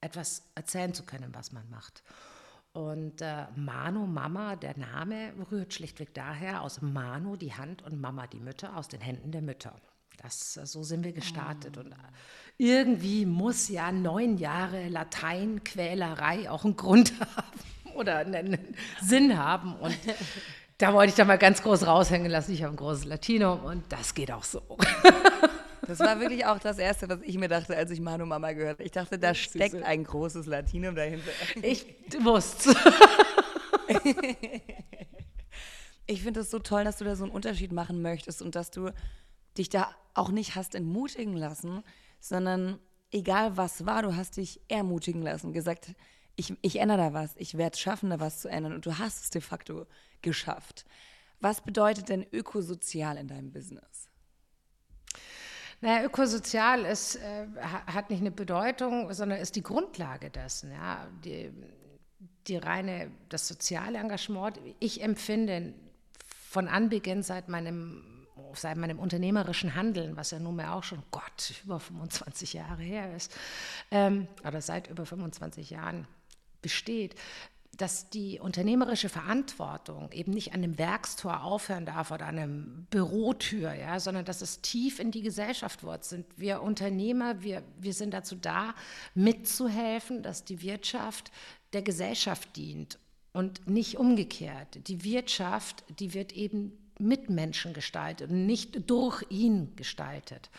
[0.00, 2.02] etwas erzählen zu können, was man macht.
[2.72, 8.26] Und äh, Manu, Mama, der Name rührt schlichtweg daher aus Manu, die Hand, und Mama,
[8.26, 9.74] die Mütter, aus den Händen der Mütter.
[10.22, 11.76] Das, äh, so sind wir gestartet.
[11.76, 11.80] Oh.
[11.80, 11.96] Und äh,
[12.58, 18.58] irgendwie muss ja neun Jahre Lateinquälerei auch einen Grund haben oder einen
[19.00, 19.74] Sinn haben.
[19.76, 19.96] Und
[20.78, 22.52] da wollte ich da mal ganz groß raushängen lassen.
[22.52, 24.62] Ich habe ein großes Latinum und das geht auch so.
[25.86, 28.74] Das war wirklich auch das Erste, was ich mir dachte, als ich Manu Mama gehört
[28.74, 28.82] habe.
[28.82, 31.30] Ich dachte, da steckt ein großes Latinum dahinter.
[31.62, 31.86] Ich
[32.20, 32.74] wusste.
[36.06, 38.70] ich finde es so toll, dass du da so einen Unterschied machen möchtest und dass
[38.70, 38.90] du
[39.58, 41.82] dich da auch nicht hast entmutigen lassen,
[42.20, 42.78] sondern
[43.10, 45.94] egal was war, du hast dich ermutigen lassen, gesagt,
[46.36, 48.98] ich, ich ändere da was, ich werde es schaffen, da was zu ändern und du
[48.98, 49.86] hast es de facto
[50.22, 50.84] geschafft.
[51.40, 54.08] Was bedeutet denn ökosozial in deinem Business?
[55.80, 60.72] Naja, ökosozial ist, äh, hat nicht eine Bedeutung, sondern ist die Grundlage dessen.
[60.72, 61.08] Ja?
[61.24, 61.52] Die,
[62.48, 64.60] die reine, das soziale Engagement.
[64.80, 65.74] Ich empfinde
[66.50, 68.17] von Anbeginn seit meinem
[68.58, 73.34] seit meinem unternehmerischen Handeln, was ja nunmehr auch schon, Gott, über 25 Jahre her ist,
[73.90, 76.06] ähm, oder seit über 25 Jahren
[76.62, 77.14] besteht,
[77.78, 83.72] dass die unternehmerische Verantwortung eben nicht an einem Werkstor aufhören darf oder an einem Bürotür,
[83.72, 86.26] ja, sondern dass es tief in die Gesellschaft wurzelt.
[86.36, 88.74] Wir Unternehmer, wir, wir sind dazu da,
[89.14, 91.30] mitzuhelfen, dass die Wirtschaft
[91.72, 92.98] der Gesellschaft dient
[93.32, 94.88] und nicht umgekehrt.
[94.88, 100.50] Die Wirtschaft, die wird eben mit Menschen gestaltet und nicht durch ihn gestaltet.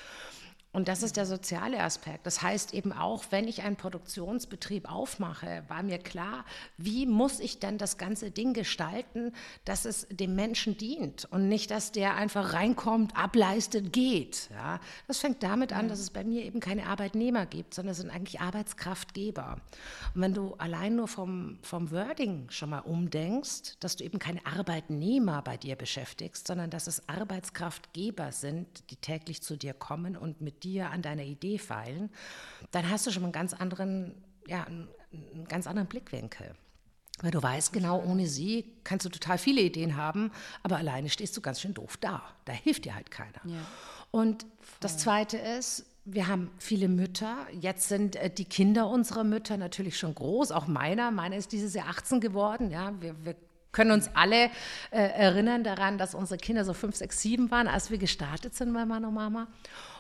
[0.72, 2.28] Und das ist der soziale Aspekt.
[2.28, 6.46] Das heißt eben auch, wenn ich einen Produktionsbetrieb aufmache, war mir klar,
[6.78, 9.34] wie muss ich dann das ganze Ding gestalten,
[9.66, 14.52] dass es dem Menschen dient und nicht, dass der einfach reinkommt, ableistet, geht.
[14.52, 17.98] Ja, das fängt damit an, dass es bei mir eben keine Arbeitnehmer gibt, sondern es
[17.98, 19.58] sind eigentlich Arbeitskraftgeber.
[20.14, 24.46] Und wenn du allein nur vom, vom Wording schon mal umdenkst, dass du eben keine
[24.46, 30.42] Arbeitnehmer bei dir beschäftigst, sondern dass es Arbeitskraftgeber sind, die täglich zu dir kommen und
[30.42, 32.10] mit dir an deiner Idee feilen,
[32.72, 34.16] dann hast du schon einen ganz anderen,
[34.48, 34.88] ja, einen,
[35.48, 36.56] ganz anderen Blickwinkel.
[37.22, 40.32] Weil du weißt genau, ohne sie kannst du total viele Ideen haben,
[40.64, 42.22] aber alleine stehst du ganz schön doof da.
[42.46, 43.42] Da hilft dir halt keiner.
[43.44, 43.60] Ja.
[44.12, 44.52] Und Voll.
[44.80, 47.36] das Zweite ist, wir haben viele Mütter.
[47.60, 51.12] Jetzt sind äh, die Kinder unserer Mütter natürlich schon groß, auch meiner.
[51.12, 52.72] Meiner ist dieses Jahr 18 geworden.
[52.72, 53.36] Ja, wir, wir
[53.72, 54.46] können uns alle
[54.92, 58.74] äh, erinnern daran, dass unsere Kinder so 5, 6, 7 waren, als wir gestartet sind
[58.74, 59.48] bei meiner Mama.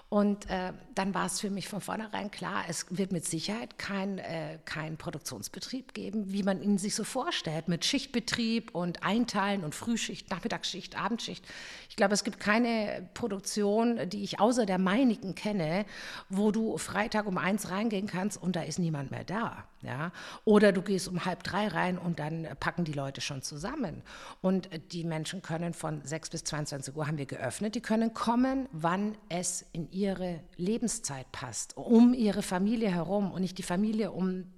[0.10, 4.18] Und äh, dann war es für mich von vornherein klar, es wird mit Sicherheit kein,
[4.18, 9.76] äh, kein Produktionsbetrieb geben, wie man ihn sich so vorstellt, mit Schichtbetrieb und Einteilen und
[9.76, 11.46] Frühschicht, Nachmittagsschicht, Abendschicht.
[11.90, 15.86] Ich glaube, es gibt keine Produktion, die ich außer der meinigen kenne,
[16.28, 19.64] wo du Freitag um eins reingehen kannst und da ist niemand mehr da.
[19.82, 20.12] Ja?
[20.46, 24.04] Oder du gehst um halb drei rein und dann packen die Leute schon zusammen.
[24.42, 28.68] Und die Menschen können von 6 bis 22 Uhr haben wir geöffnet, die können kommen,
[28.72, 34.52] wann es in ihre Lebenszeit passt, um ihre Familie herum und nicht die Familie um,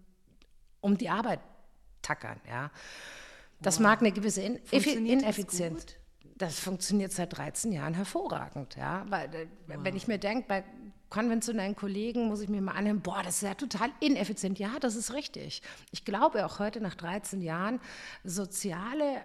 [0.79, 1.39] um die Arbeit
[2.01, 2.39] tackern.
[2.47, 2.71] Ja?
[3.62, 3.84] Das wow.
[3.84, 4.57] mag eine gewisse In
[5.05, 5.86] Ineffizienz.
[5.86, 5.95] Das,
[6.38, 8.75] das funktioniert seit 13 Jahren hervorragend.
[8.75, 9.05] Ja?
[9.10, 9.29] Weil,
[9.67, 9.75] wow.
[9.75, 10.63] Äh, wenn ich mir denke, bei
[11.12, 14.58] konventionellen Kollegen muss ich mir mal anhören, boah, das ist ja total ineffizient.
[14.58, 15.62] Ja, das ist richtig.
[15.91, 17.80] Ich glaube auch heute nach 13 Jahren,
[18.24, 19.24] soziale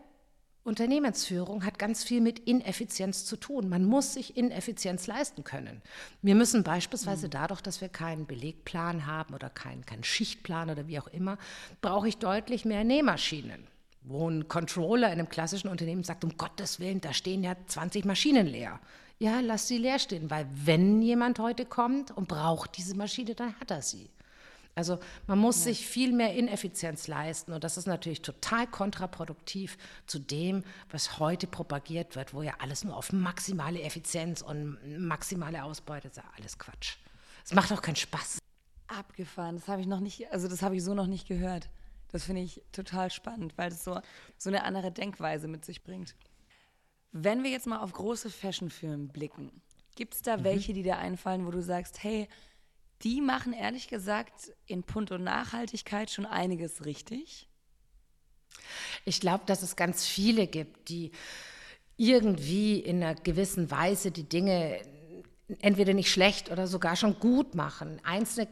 [0.64, 3.68] Unternehmensführung hat ganz viel mit Ineffizienz zu tun.
[3.68, 5.80] Man muss sich Ineffizienz leisten können.
[6.22, 7.30] Wir müssen beispielsweise mhm.
[7.30, 11.38] dadurch, dass wir keinen Belegplan haben oder keinen, keinen Schichtplan oder wie auch immer,
[11.80, 13.68] brauche ich deutlich mehr Nähmaschinen.
[14.02, 18.04] Wo ein Controller in einem klassischen Unternehmen sagt, um Gottes Willen, da stehen ja 20
[18.04, 18.80] Maschinen leer
[19.18, 23.58] ja, lass sie leer stehen, weil wenn jemand heute kommt und braucht diese Maschine, dann
[23.60, 24.10] hat er sie.
[24.74, 25.72] Also man muss ja.
[25.72, 31.46] sich viel mehr Ineffizienz leisten und das ist natürlich total kontraproduktiv zu dem, was heute
[31.46, 36.18] propagiert wird, wo ja alles nur auf maximale Effizienz und maximale Ausbeute ist.
[36.18, 36.96] Ja alles Quatsch.
[37.42, 38.38] Es macht auch keinen Spaß.
[38.88, 41.70] Abgefahren, das habe ich noch nicht, also das habe ich so noch nicht gehört.
[42.12, 43.98] Das finde ich total spannend, weil es so,
[44.36, 46.14] so eine andere Denkweise mit sich bringt.
[47.12, 49.50] Wenn wir jetzt mal auf große Fashionfirmen blicken,
[49.94, 50.44] gibt es da mhm.
[50.44, 52.28] welche, die dir einfallen, wo du sagst, hey,
[53.02, 57.48] die machen ehrlich gesagt in puncto Nachhaltigkeit schon einiges richtig?
[59.04, 61.12] Ich glaube, dass es ganz viele gibt, die
[61.96, 64.80] irgendwie in einer gewissen Weise die Dinge
[65.60, 68.00] entweder nicht schlecht oder sogar schon gut machen.
[68.04, 68.48] Einzelne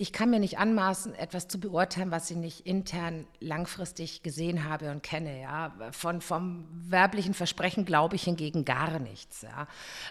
[0.00, 4.92] ich kann mir nicht anmaßen, etwas zu beurteilen, was ich nicht intern langfristig gesehen habe
[4.92, 5.40] und kenne.
[5.40, 5.74] Ja.
[5.90, 9.42] Von, vom werblichen Versprechen glaube ich hingegen gar nichts.
[9.42, 9.66] Ja.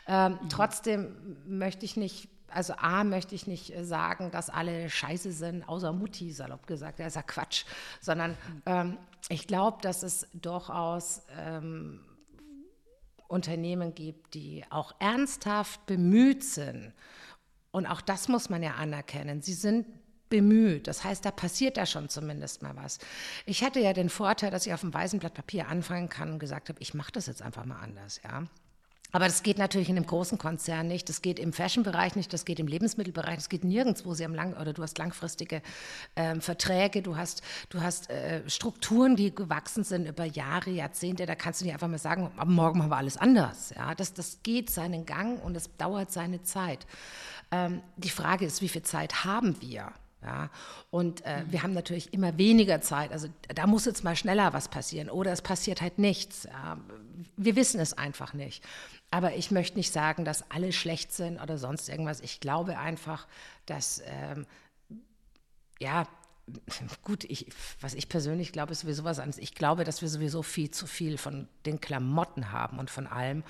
[0.06, 0.50] Ähm, mhm.
[0.50, 5.94] Trotzdem möchte ich nicht, also A, möchte ich nicht sagen, dass alle scheiße sind, außer
[5.94, 7.64] Mutti, salopp gesagt, das ist ja Quatsch,
[8.02, 8.98] sondern ähm,
[9.30, 12.02] ich glaube, dass es durchaus ähm,
[13.30, 16.94] Unternehmen gibt, die auch ernsthaft bemüht sind,
[17.72, 19.42] und auch das muss man ja anerkennen.
[19.42, 19.86] Sie sind
[20.30, 20.88] bemüht.
[20.88, 23.00] Das heißt, da passiert da schon zumindest mal was.
[23.46, 26.40] Ich hatte ja den Vorteil, dass ich auf dem weißen Blatt Papier anfangen kann und
[26.40, 28.44] gesagt habe, ich mache das jetzt einfach mal anders, ja.
[29.14, 32.44] Aber das geht natürlich in einem großen Konzern nicht, das geht im Fashion-Bereich nicht, das
[32.44, 34.14] geht im Lebensmittelbereich, das geht nirgendwo.
[34.14, 35.62] Sie haben lang oder du hast langfristige
[36.16, 41.26] äh, Verträge, du hast, du hast äh, Strukturen, die gewachsen sind über Jahre, Jahrzehnte.
[41.26, 43.74] Da kannst du nicht einfach mal sagen, ab morgen machen wir alles anders.
[43.76, 46.86] Ja, das, das geht seinen Gang und es dauert seine Zeit.
[47.52, 49.92] Ähm, die Frage ist, wie viel Zeit haben wir?
[50.24, 50.50] Ja,
[50.90, 51.52] und äh, mhm.
[51.52, 53.12] wir haben natürlich immer weniger Zeit.
[53.12, 56.46] Also da muss jetzt mal schneller was passieren oder es passiert halt nichts.
[56.46, 56.78] Ja.
[57.38, 58.64] Wir wissen es einfach nicht.
[59.12, 62.20] Aber ich möchte nicht sagen, dass alle schlecht sind oder sonst irgendwas.
[62.22, 63.28] Ich glaube einfach,
[63.68, 64.48] dass ähm,
[65.80, 66.08] ja,
[67.04, 67.48] gut, ich,
[67.82, 69.38] was ich persönlich glaube, ist sowieso was anderes.
[69.38, 73.44] Ich glaube, dass wir sowieso viel zu viel von den Klamotten haben und von allem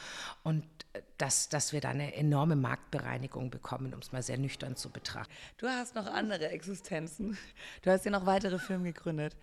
[0.43, 4.75] und äh, dass, dass wir da eine enorme Marktbereinigung bekommen, um es mal sehr nüchtern
[4.75, 5.31] zu betrachten.
[5.57, 7.37] Du hast noch andere Existenzen.
[7.83, 9.35] Du hast ja noch weitere Firmen gegründet.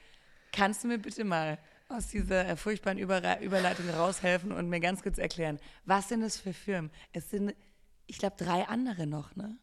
[0.52, 5.18] Kannst du mir bitte mal aus dieser furchtbaren Über Überleitung raushelfen und mir ganz kurz
[5.18, 6.90] erklären, was sind das für Firmen?
[7.12, 7.54] Es sind,
[8.06, 9.58] ich glaube, drei andere noch, ne?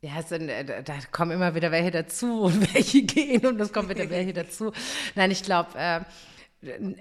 [0.00, 3.88] Ja, sind, äh, da kommen immer wieder welche dazu und welche gehen und es kommen
[3.88, 4.72] wieder welche dazu.
[5.14, 6.00] Nein, ich glaube, äh,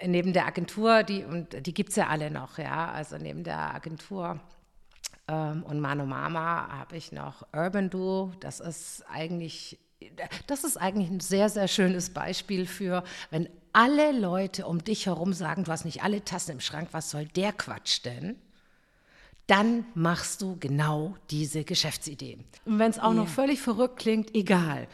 [0.06, 3.76] neben der Agentur, die, und die gibt es ja alle noch, ja, also neben der
[3.76, 4.40] Agentur
[5.30, 8.34] Ähm, und Mano Mama habe ich noch Urban Duo.
[8.40, 9.80] Das ist eigentlich
[10.48, 15.34] das ist eigentlich ein sehr, sehr schönes Beispiel für, wenn alle Leute um dich herum
[15.34, 18.36] sagen, du hast nicht alle Tassen im Schrank, was soll der Quatsch denn?
[19.48, 22.38] Dann machst du genau diese Geschäftsidee.
[22.66, 23.24] Und wenn es auch yeah.
[23.24, 24.88] noch völlig verrückt klingt, egal.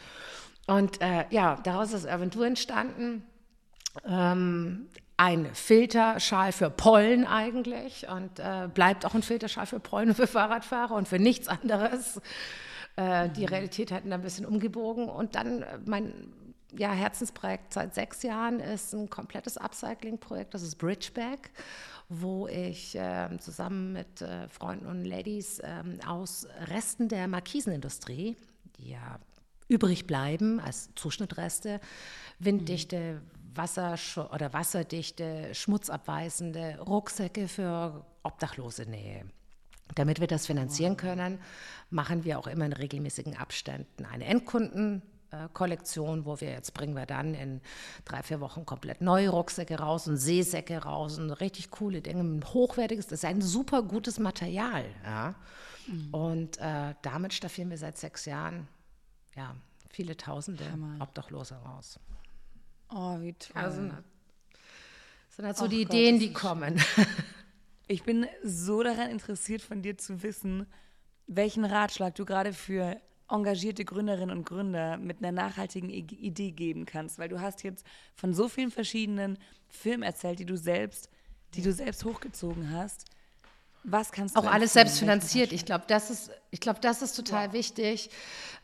[0.66, 3.24] Und äh, ja, daraus ist Aventur entstanden.
[4.06, 10.14] Ähm, ein Filterschal für Pollen eigentlich und äh, bleibt auch ein Filterschal für Pollen und
[10.16, 12.20] für Fahrradfahrer und für nichts anderes.
[12.96, 16.32] Äh, die Realität hat ein bisschen umgebogen und dann äh, mein
[16.76, 21.50] ja, Herzensprojekt seit sechs Jahren ist ein komplettes Upcycling-Projekt, das ist Bridgeback,
[22.08, 28.36] wo ich äh, zusammen mit äh, Freunden und Ladies äh, aus Resten der Markisenindustrie,
[28.78, 29.18] die ja
[29.68, 31.80] übrig bleiben als Zuschnittreste,
[32.38, 33.22] winddichte,
[33.54, 33.96] Wasser
[34.32, 39.24] oder wasserdichte, schmutzabweisende Rucksäcke für Obdachlose nähe.
[39.94, 41.38] Damit wir das finanzieren können,
[41.90, 44.24] machen wir auch immer in regelmäßigen Abständen eine
[45.34, 47.60] Endkundenkollektion, wo wir jetzt bringen wir dann in
[48.04, 52.44] drei, vier Wochen komplett neue Rucksäcke raus und Seesäcke raus und richtig coole Dinge, ein
[52.44, 54.84] hochwertiges, das ist ein super gutes Material.
[55.04, 55.34] Ja?
[55.86, 56.14] Mhm.
[56.14, 58.68] Und äh, damit staffieren wir seit sechs Jahren
[59.36, 59.54] ja,
[59.90, 61.02] viele Tausende Hammer.
[61.02, 61.98] Obdachlose raus.
[62.90, 63.62] Oh, wie toll.
[63.62, 66.80] Also, das sind halt so Och die Gott, Ideen, die kommen.
[67.86, 70.66] Ich bin so daran interessiert, von dir zu wissen,
[71.26, 77.18] welchen Ratschlag du gerade für engagierte Gründerinnen und Gründer mit einer nachhaltigen Idee geben kannst,
[77.18, 77.84] weil du hast jetzt
[78.14, 81.08] von so vielen verschiedenen Filmen erzählt, die du selbst,
[81.54, 83.06] die du selbst hochgezogen hast.
[83.86, 85.52] Was kannst du auch alles selbst finanziert?
[85.52, 87.52] Ich glaube, das ist, ich glaube, das ist total ja.
[87.52, 88.08] wichtig.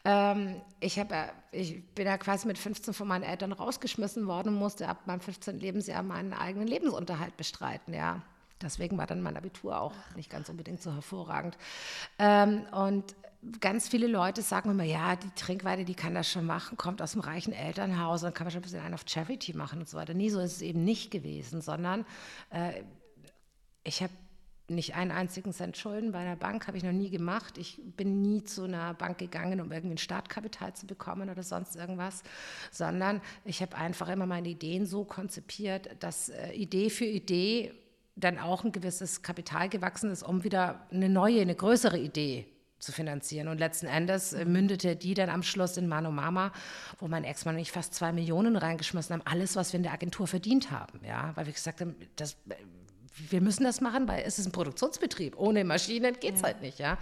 [0.04, 4.54] Ähm, ich habe, ich bin ja quasi mit 15 von meinen Eltern rausgeschmissen worden und
[4.54, 5.60] musste ab meinem 15.
[5.60, 7.92] Lebensjahr meinen eigenen Lebensunterhalt bestreiten.
[7.92, 8.22] Ja,
[8.62, 11.56] Deswegen war dann mein Abitur auch nicht ganz unbedingt so hervorragend.
[12.18, 13.14] Ähm, und
[13.61, 17.14] ganz viele Leute sagen immer, ja, die Trinkweide, die kann das schon machen, kommt aus
[17.14, 19.96] einem reichen Elternhaus, dann kann man schon ein bisschen einen auf Charity machen und so
[19.96, 20.14] weiter.
[20.14, 22.05] Nee, so ist es eben nicht gewesen, sondern
[22.50, 22.83] äh,
[23.83, 24.12] ich habe
[24.68, 27.59] nicht einen einzigen Cent Schulden bei einer Bank, habe ich noch nie gemacht.
[27.59, 31.74] Ich bin nie zu einer Bank gegangen, um irgendwie ein Startkapital zu bekommen oder sonst
[31.76, 32.22] irgendwas,
[32.70, 37.72] sondern ich habe einfach immer meine Ideen so konzipiert, dass äh, Idee für Idee
[38.16, 42.46] dann auch ein gewisses Kapital gewachsen ist, um wieder eine neue, eine größere Idee
[42.80, 43.48] zu finanzieren.
[43.48, 46.52] Und letzten Endes äh, mündete die dann am Schluss in Mano Mama,
[46.98, 49.92] wo mein Ex-Mann und ich fast zwei Millionen reingeschmissen haben, alles, was wir in der
[49.92, 51.00] Agentur verdient haben.
[51.06, 52.36] Ja, weil wir gesagt haben, das
[53.28, 55.38] wir müssen das machen, weil es ist ein Produktionsbetrieb.
[55.38, 56.46] Ohne Maschinen geht es ja.
[56.46, 56.78] halt nicht.
[56.78, 56.96] Ja?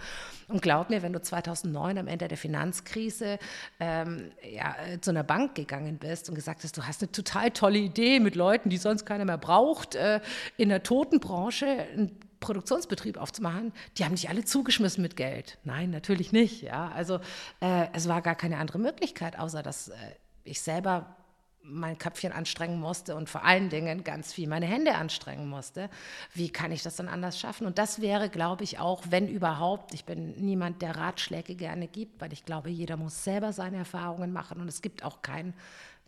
[0.47, 3.39] Und glaub mir, wenn du 2009 am Ende der Finanzkrise
[3.79, 7.51] ähm, ja, äh, zu einer Bank gegangen bist und gesagt hast, du hast eine total
[7.51, 10.19] tolle Idee mit Leuten, die sonst keiner mehr braucht, äh,
[10.57, 15.57] in der Totenbranche einen Produktionsbetrieb aufzumachen, die haben nicht alle zugeschmissen mit Geld.
[15.63, 16.61] Nein, natürlich nicht.
[16.61, 16.91] Ja?
[16.95, 17.19] Also
[17.59, 19.95] äh, es war gar keine andere Möglichkeit, außer dass äh,
[20.43, 21.15] ich selber
[21.61, 25.89] mein Köpfchen anstrengen musste und vor allen Dingen ganz viel meine Hände anstrengen musste.
[26.33, 27.67] Wie kann ich das dann anders schaffen?
[27.67, 32.21] Und das wäre, glaube ich, auch, wenn überhaupt, ich bin niemand, der Ratschläge gerne gibt,
[32.21, 35.53] weil ich glaube, jeder muss selber seine Erfahrungen machen und es gibt auch kein,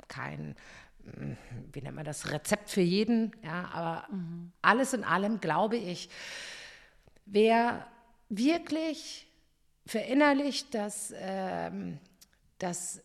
[0.07, 0.55] kein
[1.73, 3.35] wie nennt man das, Rezept für jeden.
[3.43, 4.51] Ja, aber mhm.
[4.61, 6.09] alles in allem glaube ich,
[7.25, 7.87] wer
[8.29, 9.27] wirklich
[9.85, 11.99] verinnerlicht, dass, ähm,
[12.59, 13.01] dass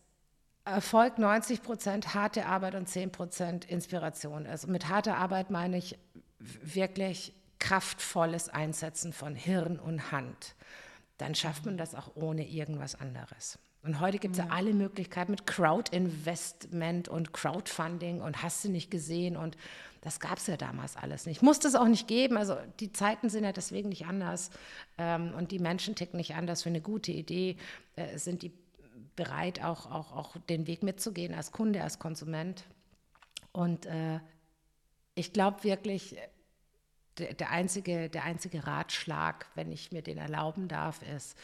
[0.63, 4.65] Erfolg 90 Prozent harte Arbeit und 10 Prozent Inspiration ist.
[4.65, 5.97] Und mit harter Arbeit meine ich
[6.39, 10.55] wirklich kraftvolles Einsetzen von Hirn und Hand.
[11.17, 13.57] Dann schafft man das auch ohne irgendwas anderes.
[13.87, 14.45] Und heute gibt es ja.
[14.45, 14.51] ja.
[14.51, 19.57] alle Möglichkeiten mit Crowd-Investment und Crowdfunding und hast du nicht gesehen und
[20.01, 21.41] das gab es ja damals alles nicht.
[21.41, 22.37] Muss es auch nicht geben.
[22.37, 24.51] Also die Zeiten sind ja deswegen nicht anders
[24.97, 26.63] ähm, und die Menschen ticken nicht anders.
[26.63, 27.57] Für eine gute Idee
[27.95, 28.51] äh, sind die
[29.15, 32.65] bereit, auch, auch, auch den Weg mitzugehen als Kunde, als Konsument.
[33.51, 34.19] Und äh,
[35.15, 36.15] ich glaube wirklich,
[37.17, 41.37] der, der, einzige, der einzige Ratschlag, wenn ich mir den erlauben darf, ist,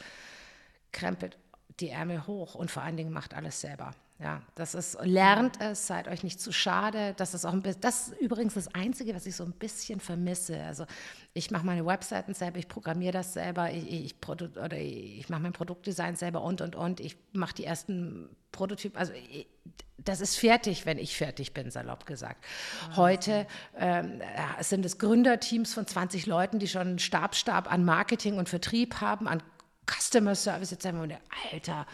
[0.92, 1.38] krempelt
[1.80, 3.92] die Ärmel hoch und vor allen Dingen macht alles selber.
[4.20, 7.14] Ja, das ist, lernt es, seid euch nicht zu schade.
[7.18, 10.00] Das ist auch ein bisschen, das ist übrigens das Einzige, was ich so ein bisschen
[10.00, 10.62] vermisse.
[10.64, 10.86] Also
[11.34, 15.52] ich mache meine Webseiten selber, ich programmiere das selber, ich, ich, oder ich mache mein
[15.52, 17.00] Produktdesign selber und und und.
[17.00, 18.98] Ich mache die ersten Prototypen.
[18.98, 19.48] Also ich,
[19.98, 22.44] das ist fertig, wenn ich fertig bin, salopp gesagt.
[22.96, 24.22] Heute ähm,
[24.60, 29.28] sind es Gründerteams von 20 Leuten, die schon einen Stabstab an Marketing und Vertrieb haben,
[29.28, 29.42] an
[29.86, 30.72] Customer Service.
[30.72, 31.20] Jetzt wir,
[31.52, 31.86] Alter,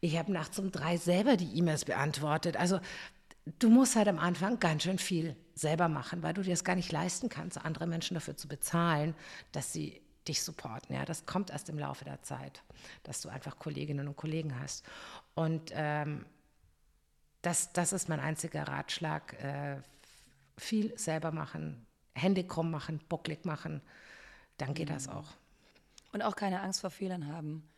[0.00, 2.56] ich habe nachts um drei selber die E-Mails beantwortet.
[2.56, 2.80] Also
[3.58, 6.76] du musst halt am Anfang ganz schön viel selber machen, weil du dir das gar
[6.76, 9.14] nicht leisten kannst, andere Menschen dafür zu bezahlen,
[9.52, 10.94] dass sie dich supporten.
[10.94, 12.62] Ja, das kommt erst im Laufe der Zeit,
[13.02, 14.84] dass du einfach Kolleginnen und Kollegen hast.
[15.34, 16.26] Und ähm,
[17.42, 19.32] das, das ist mein einziger Ratschlag.
[19.42, 19.76] Äh,
[20.58, 23.80] viel selber machen, Hände krumm machen, bocklig machen,
[24.58, 24.94] dann geht mhm.
[24.94, 25.32] das auch.
[26.12, 27.68] Und auch keine Angst vor Fehlern haben.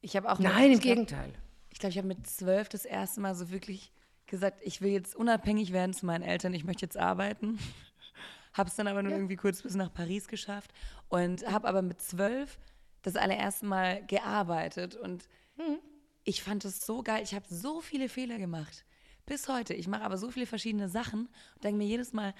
[0.00, 0.38] Ich habe auch.
[0.38, 1.32] Nein, im Gegenteil.
[1.70, 3.92] Ich glaube, ich habe mit zwölf das erste Mal so wirklich
[4.26, 7.58] gesagt, ich will jetzt unabhängig werden zu meinen Eltern, ich möchte jetzt arbeiten.
[8.54, 9.18] habe es dann aber nur ja.
[9.18, 10.72] irgendwie kurz bis nach Paris geschafft
[11.08, 12.58] und habe aber mit zwölf
[13.02, 15.78] das allererste Mal gearbeitet und mhm.
[16.22, 17.22] ich fand es so geil.
[17.22, 18.84] Ich habe so viele Fehler gemacht.
[19.26, 19.74] Bis heute.
[19.74, 22.34] Ich mache aber so viele verschiedene Sachen und denke mir jedes Mal,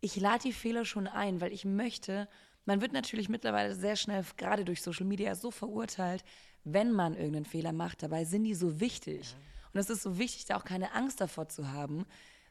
[0.00, 2.28] ich lade die Fehler schon ein, weil ich möchte.
[2.64, 6.24] Man wird natürlich mittlerweile sehr schnell, gerade durch Social Media, so verurteilt,
[6.64, 8.02] wenn man irgendeinen Fehler macht.
[8.02, 9.32] Dabei sind die so wichtig.
[9.32, 9.38] Ja.
[9.72, 12.06] Und es ist so wichtig, da auch keine Angst davor zu haben,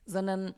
[0.05, 0.55] sondern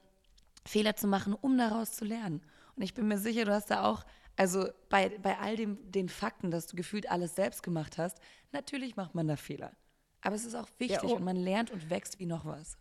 [0.65, 2.41] Fehler zu machen, um daraus zu lernen.
[2.75, 4.05] Und ich bin mir sicher, du hast da auch,
[4.37, 8.19] also bei, bei all dem, den Fakten, dass du gefühlt alles selbst gemacht hast,
[8.51, 9.73] natürlich macht man da Fehler.
[10.21, 11.15] Aber es ist auch wichtig ja, oh.
[11.15, 12.77] und man lernt und wächst wie noch was.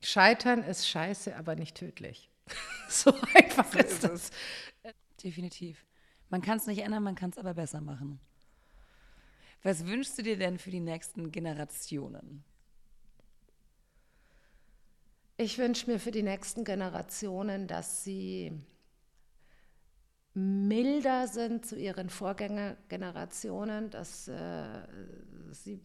[0.00, 2.30] Scheitern ist scheiße, aber nicht tödlich.
[2.88, 4.30] so einfach so ist es.
[5.22, 5.84] Definitiv.
[6.30, 8.20] Man kann es nicht ändern, man kann es aber besser machen.
[9.62, 12.44] Was wünschst du dir denn für die nächsten Generationen?
[15.36, 18.52] Ich wünsche mir für die nächsten Generationen, dass sie
[20.34, 24.86] milder sind zu ihren Vorgängergenerationen, dass äh,
[25.50, 25.80] sie,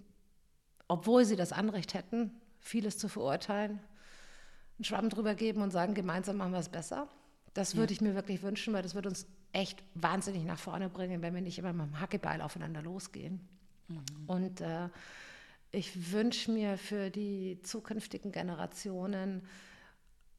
[0.87, 3.79] obwohl sie das Anrecht hätten, vieles zu verurteilen,
[4.77, 7.07] einen Schwamm drüber geben und sagen, gemeinsam machen wir es besser.
[7.53, 7.97] Das würde ja.
[7.97, 11.41] ich mir wirklich wünschen, weil das würde uns echt wahnsinnig nach vorne bringen, wenn wir
[11.41, 13.39] nicht immer mit dem Hackebeil aufeinander losgehen.
[13.87, 14.03] Mhm.
[14.27, 14.89] Und äh,
[15.71, 19.43] ich wünsche mir für die zukünftigen Generationen,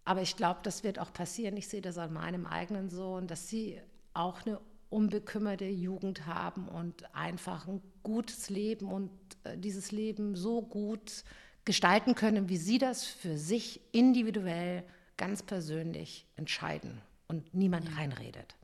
[0.04, 3.48] aber ich glaube, das wird auch passieren, ich sehe das an meinem eigenen Sohn, dass
[3.48, 3.80] sie
[4.12, 4.60] auch eine
[4.90, 9.10] unbekümmerte Jugend haben und einfach ein gutes Leben und
[9.44, 11.24] äh, dieses Leben so gut
[11.64, 14.84] gestalten können, wie sie das für sich individuell,
[15.16, 17.94] ganz persönlich entscheiden und niemand ja.
[17.94, 18.56] reinredet.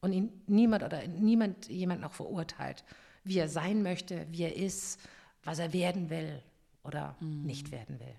[0.00, 2.84] Und ihn niemand oder niemand jemanden auch verurteilt,
[3.24, 5.00] wie er sein möchte, wie er ist,
[5.42, 6.42] was er werden will
[6.84, 7.42] oder mhm.
[7.42, 8.14] nicht werden will.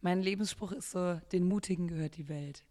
[0.00, 2.64] Mein Lebensspruch ist so, den Mutigen gehört die Welt.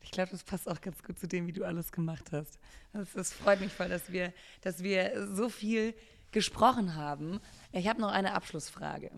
[0.00, 2.58] Ich glaube, das passt auch ganz gut zu dem, wie du alles gemacht hast.
[2.92, 5.94] Das, das freut mich voll, dass wir, dass wir so viel
[6.32, 7.40] gesprochen haben.
[7.72, 9.10] Ich habe noch eine Abschlussfrage.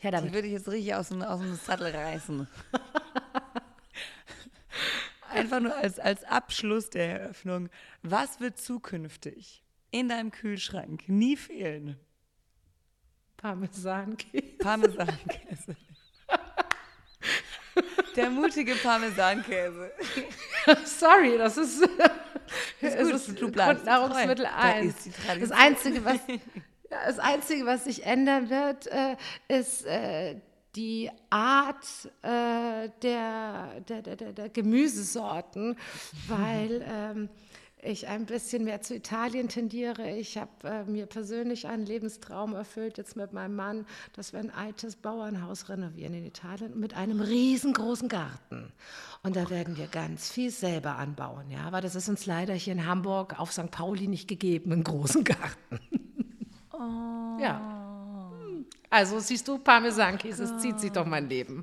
[0.00, 0.30] Ja, damit.
[0.30, 2.46] Die würde ich jetzt richtig aus dem, aus dem Sattel reißen.
[5.32, 7.68] Einfach nur als, als Abschluss der Eröffnung.
[8.02, 11.98] Was wird zukünftig in deinem Kühlschrank nie fehlen?
[13.36, 14.42] Parmesankäse.
[14.58, 15.76] Parmesankäse.
[18.16, 19.90] Der mutige Parmesankäse.
[20.84, 21.82] Sorry, das ist,
[22.80, 24.94] das ist, ist Grundnahrungsmittel 1.
[25.26, 26.20] Da das Einzige, was,
[26.90, 29.16] das Einzige, was sich ändern wird, äh,
[29.48, 30.36] ist äh,
[30.74, 31.86] die Art
[32.22, 35.76] äh, der, der, der, der, Gemüsesorten,
[36.28, 37.28] weil ähm,
[37.84, 40.16] ich ein bisschen mehr zu Italien tendiere.
[40.16, 44.50] Ich habe äh, mir persönlich einen Lebenstraum erfüllt, jetzt mit meinem Mann, dass wir ein
[44.50, 48.72] altes Bauernhaus renovieren in Italien mit einem riesengroßen Garten.
[49.24, 52.72] Und da werden wir ganz viel selber anbauen, ja, aber das ist uns leider hier
[52.72, 53.70] in Hamburg auf St.
[53.70, 55.80] Pauli nicht gegeben, einen großen Garten.
[56.72, 57.40] Oh.
[57.40, 57.81] Ja.
[58.92, 61.62] Also siehst du, Parmesankäse, es zieht sich doch mein Leben.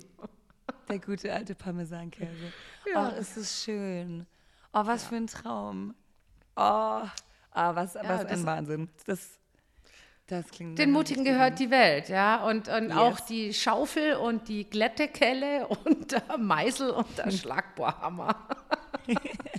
[0.89, 2.51] Der gute alte Parmesankäse.
[2.91, 3.13] Ja.
[3.13, 4.25] Oh, ist es schön.
[4.73, 5.09] Oh, was ja.
[5.09, 5.93] für ein Traum.
[6.55, 7.11] Oh, ah,
[7.51, 8.89] was, ja, was ein Wahnsinn.
[9.05, 9.37] Das,
[10.25, 12.43] das klingt Den Mutigen gehört die Welt, ja.
[12.43, 12.97] Und, und yes.
[12.97, 18.47] auch die Schaufel und die Glättekelle und der Meißel und der Schlagbohrhammer.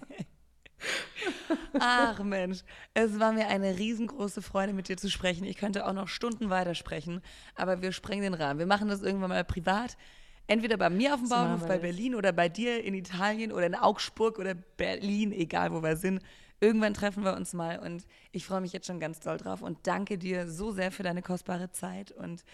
[1.79, 2.61] Ach Mensch,
[2.95, 5.45] es war mir eine riesengroße Freude, mit dir zu sprechen.
[5.45, 7.21] Ich könnte auch noch Stunden weitersprechen,
[7.55, 8.59] aber wir sprengen den Rahmen.
[8.59, 9.97] Wir machen das irgendwann mal privat.
[10.47, 13.77] Entweder bei mir auf dem Bauernhof, bei Berlin oder bei dir in Italien oder in
[13.77, 16.23] Augsburg oder Berlin, egal wo wir sind.
[16.61, 19.79] Irgendwann treffen wir uns mal und ich freue mich jetzt schon ganz doll drauf und
[19.85, 22.45] danke dir so sehr für deine kostbare Zeit und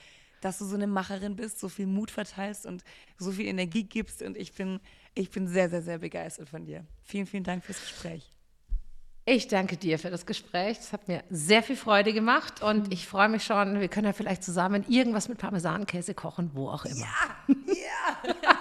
[0.46, 2.84] dass du so eine Macherin bist, so viel Mut verteilst und
[3.18, 4.78] so viel Energie gibst und ich bin,
[5.14, 6.84] ich bin sehr, sehr, sehr begeistert von dir.
[7.02, 8.30] Vielen, vielen Dank fürs Gespräch.
[9.24, 10.78] Ich danke dir für das Gespräch.
[10.78, 14.12] Es hat mir sehr viel Freude gemacht und ich freue mich schon, wir können ja
[14.12, 17.08] vielleicht zusammen irgendwas mit Parmesankäse kochen, wo auch immer.
[17.48, 18.56] Ja, ja.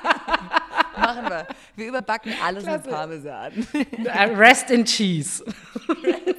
[0.97, 1.47] Machen wir.
[1.75, 2.87] Wir überbacken alles Klasse.
[2.87, 3.53] mit Parmesan.
[4.35, 5.45] Rest in Cheese.
[5.45, 6.34] Rest in Cheese.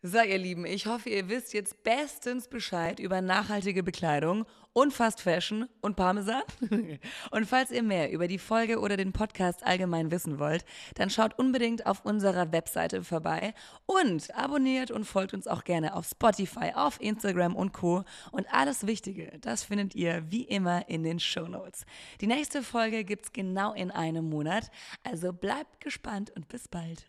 [0.00, 5.20] So, ihr Lieben, ich hoffe, ihr wisst jetzt bestens Bescheid über nachhaltige Bekleidung und Fast
[5.20, 6.42] Fashion und Parmesan.
[7.32, 11.36] und falls ihr mehr über die Folge oder den Podcast allgemein wissen wollt, dann schaut
[11.36, 13.54] unbedingt auf unserer Webseite vorbei
[13.86, 18.04] und abonniert und folgt uns auch gerne auf Spotify, auf Instagram und Co.
[18.30, 21.86] Und alles Wichtige, das findet ihr wie immer in den Show Notes.
[22.20, 24.70] Die nächste Folge gibt's genau in einem Monat,
[25.02, 27.08] also bleibt gespannt und bis bald.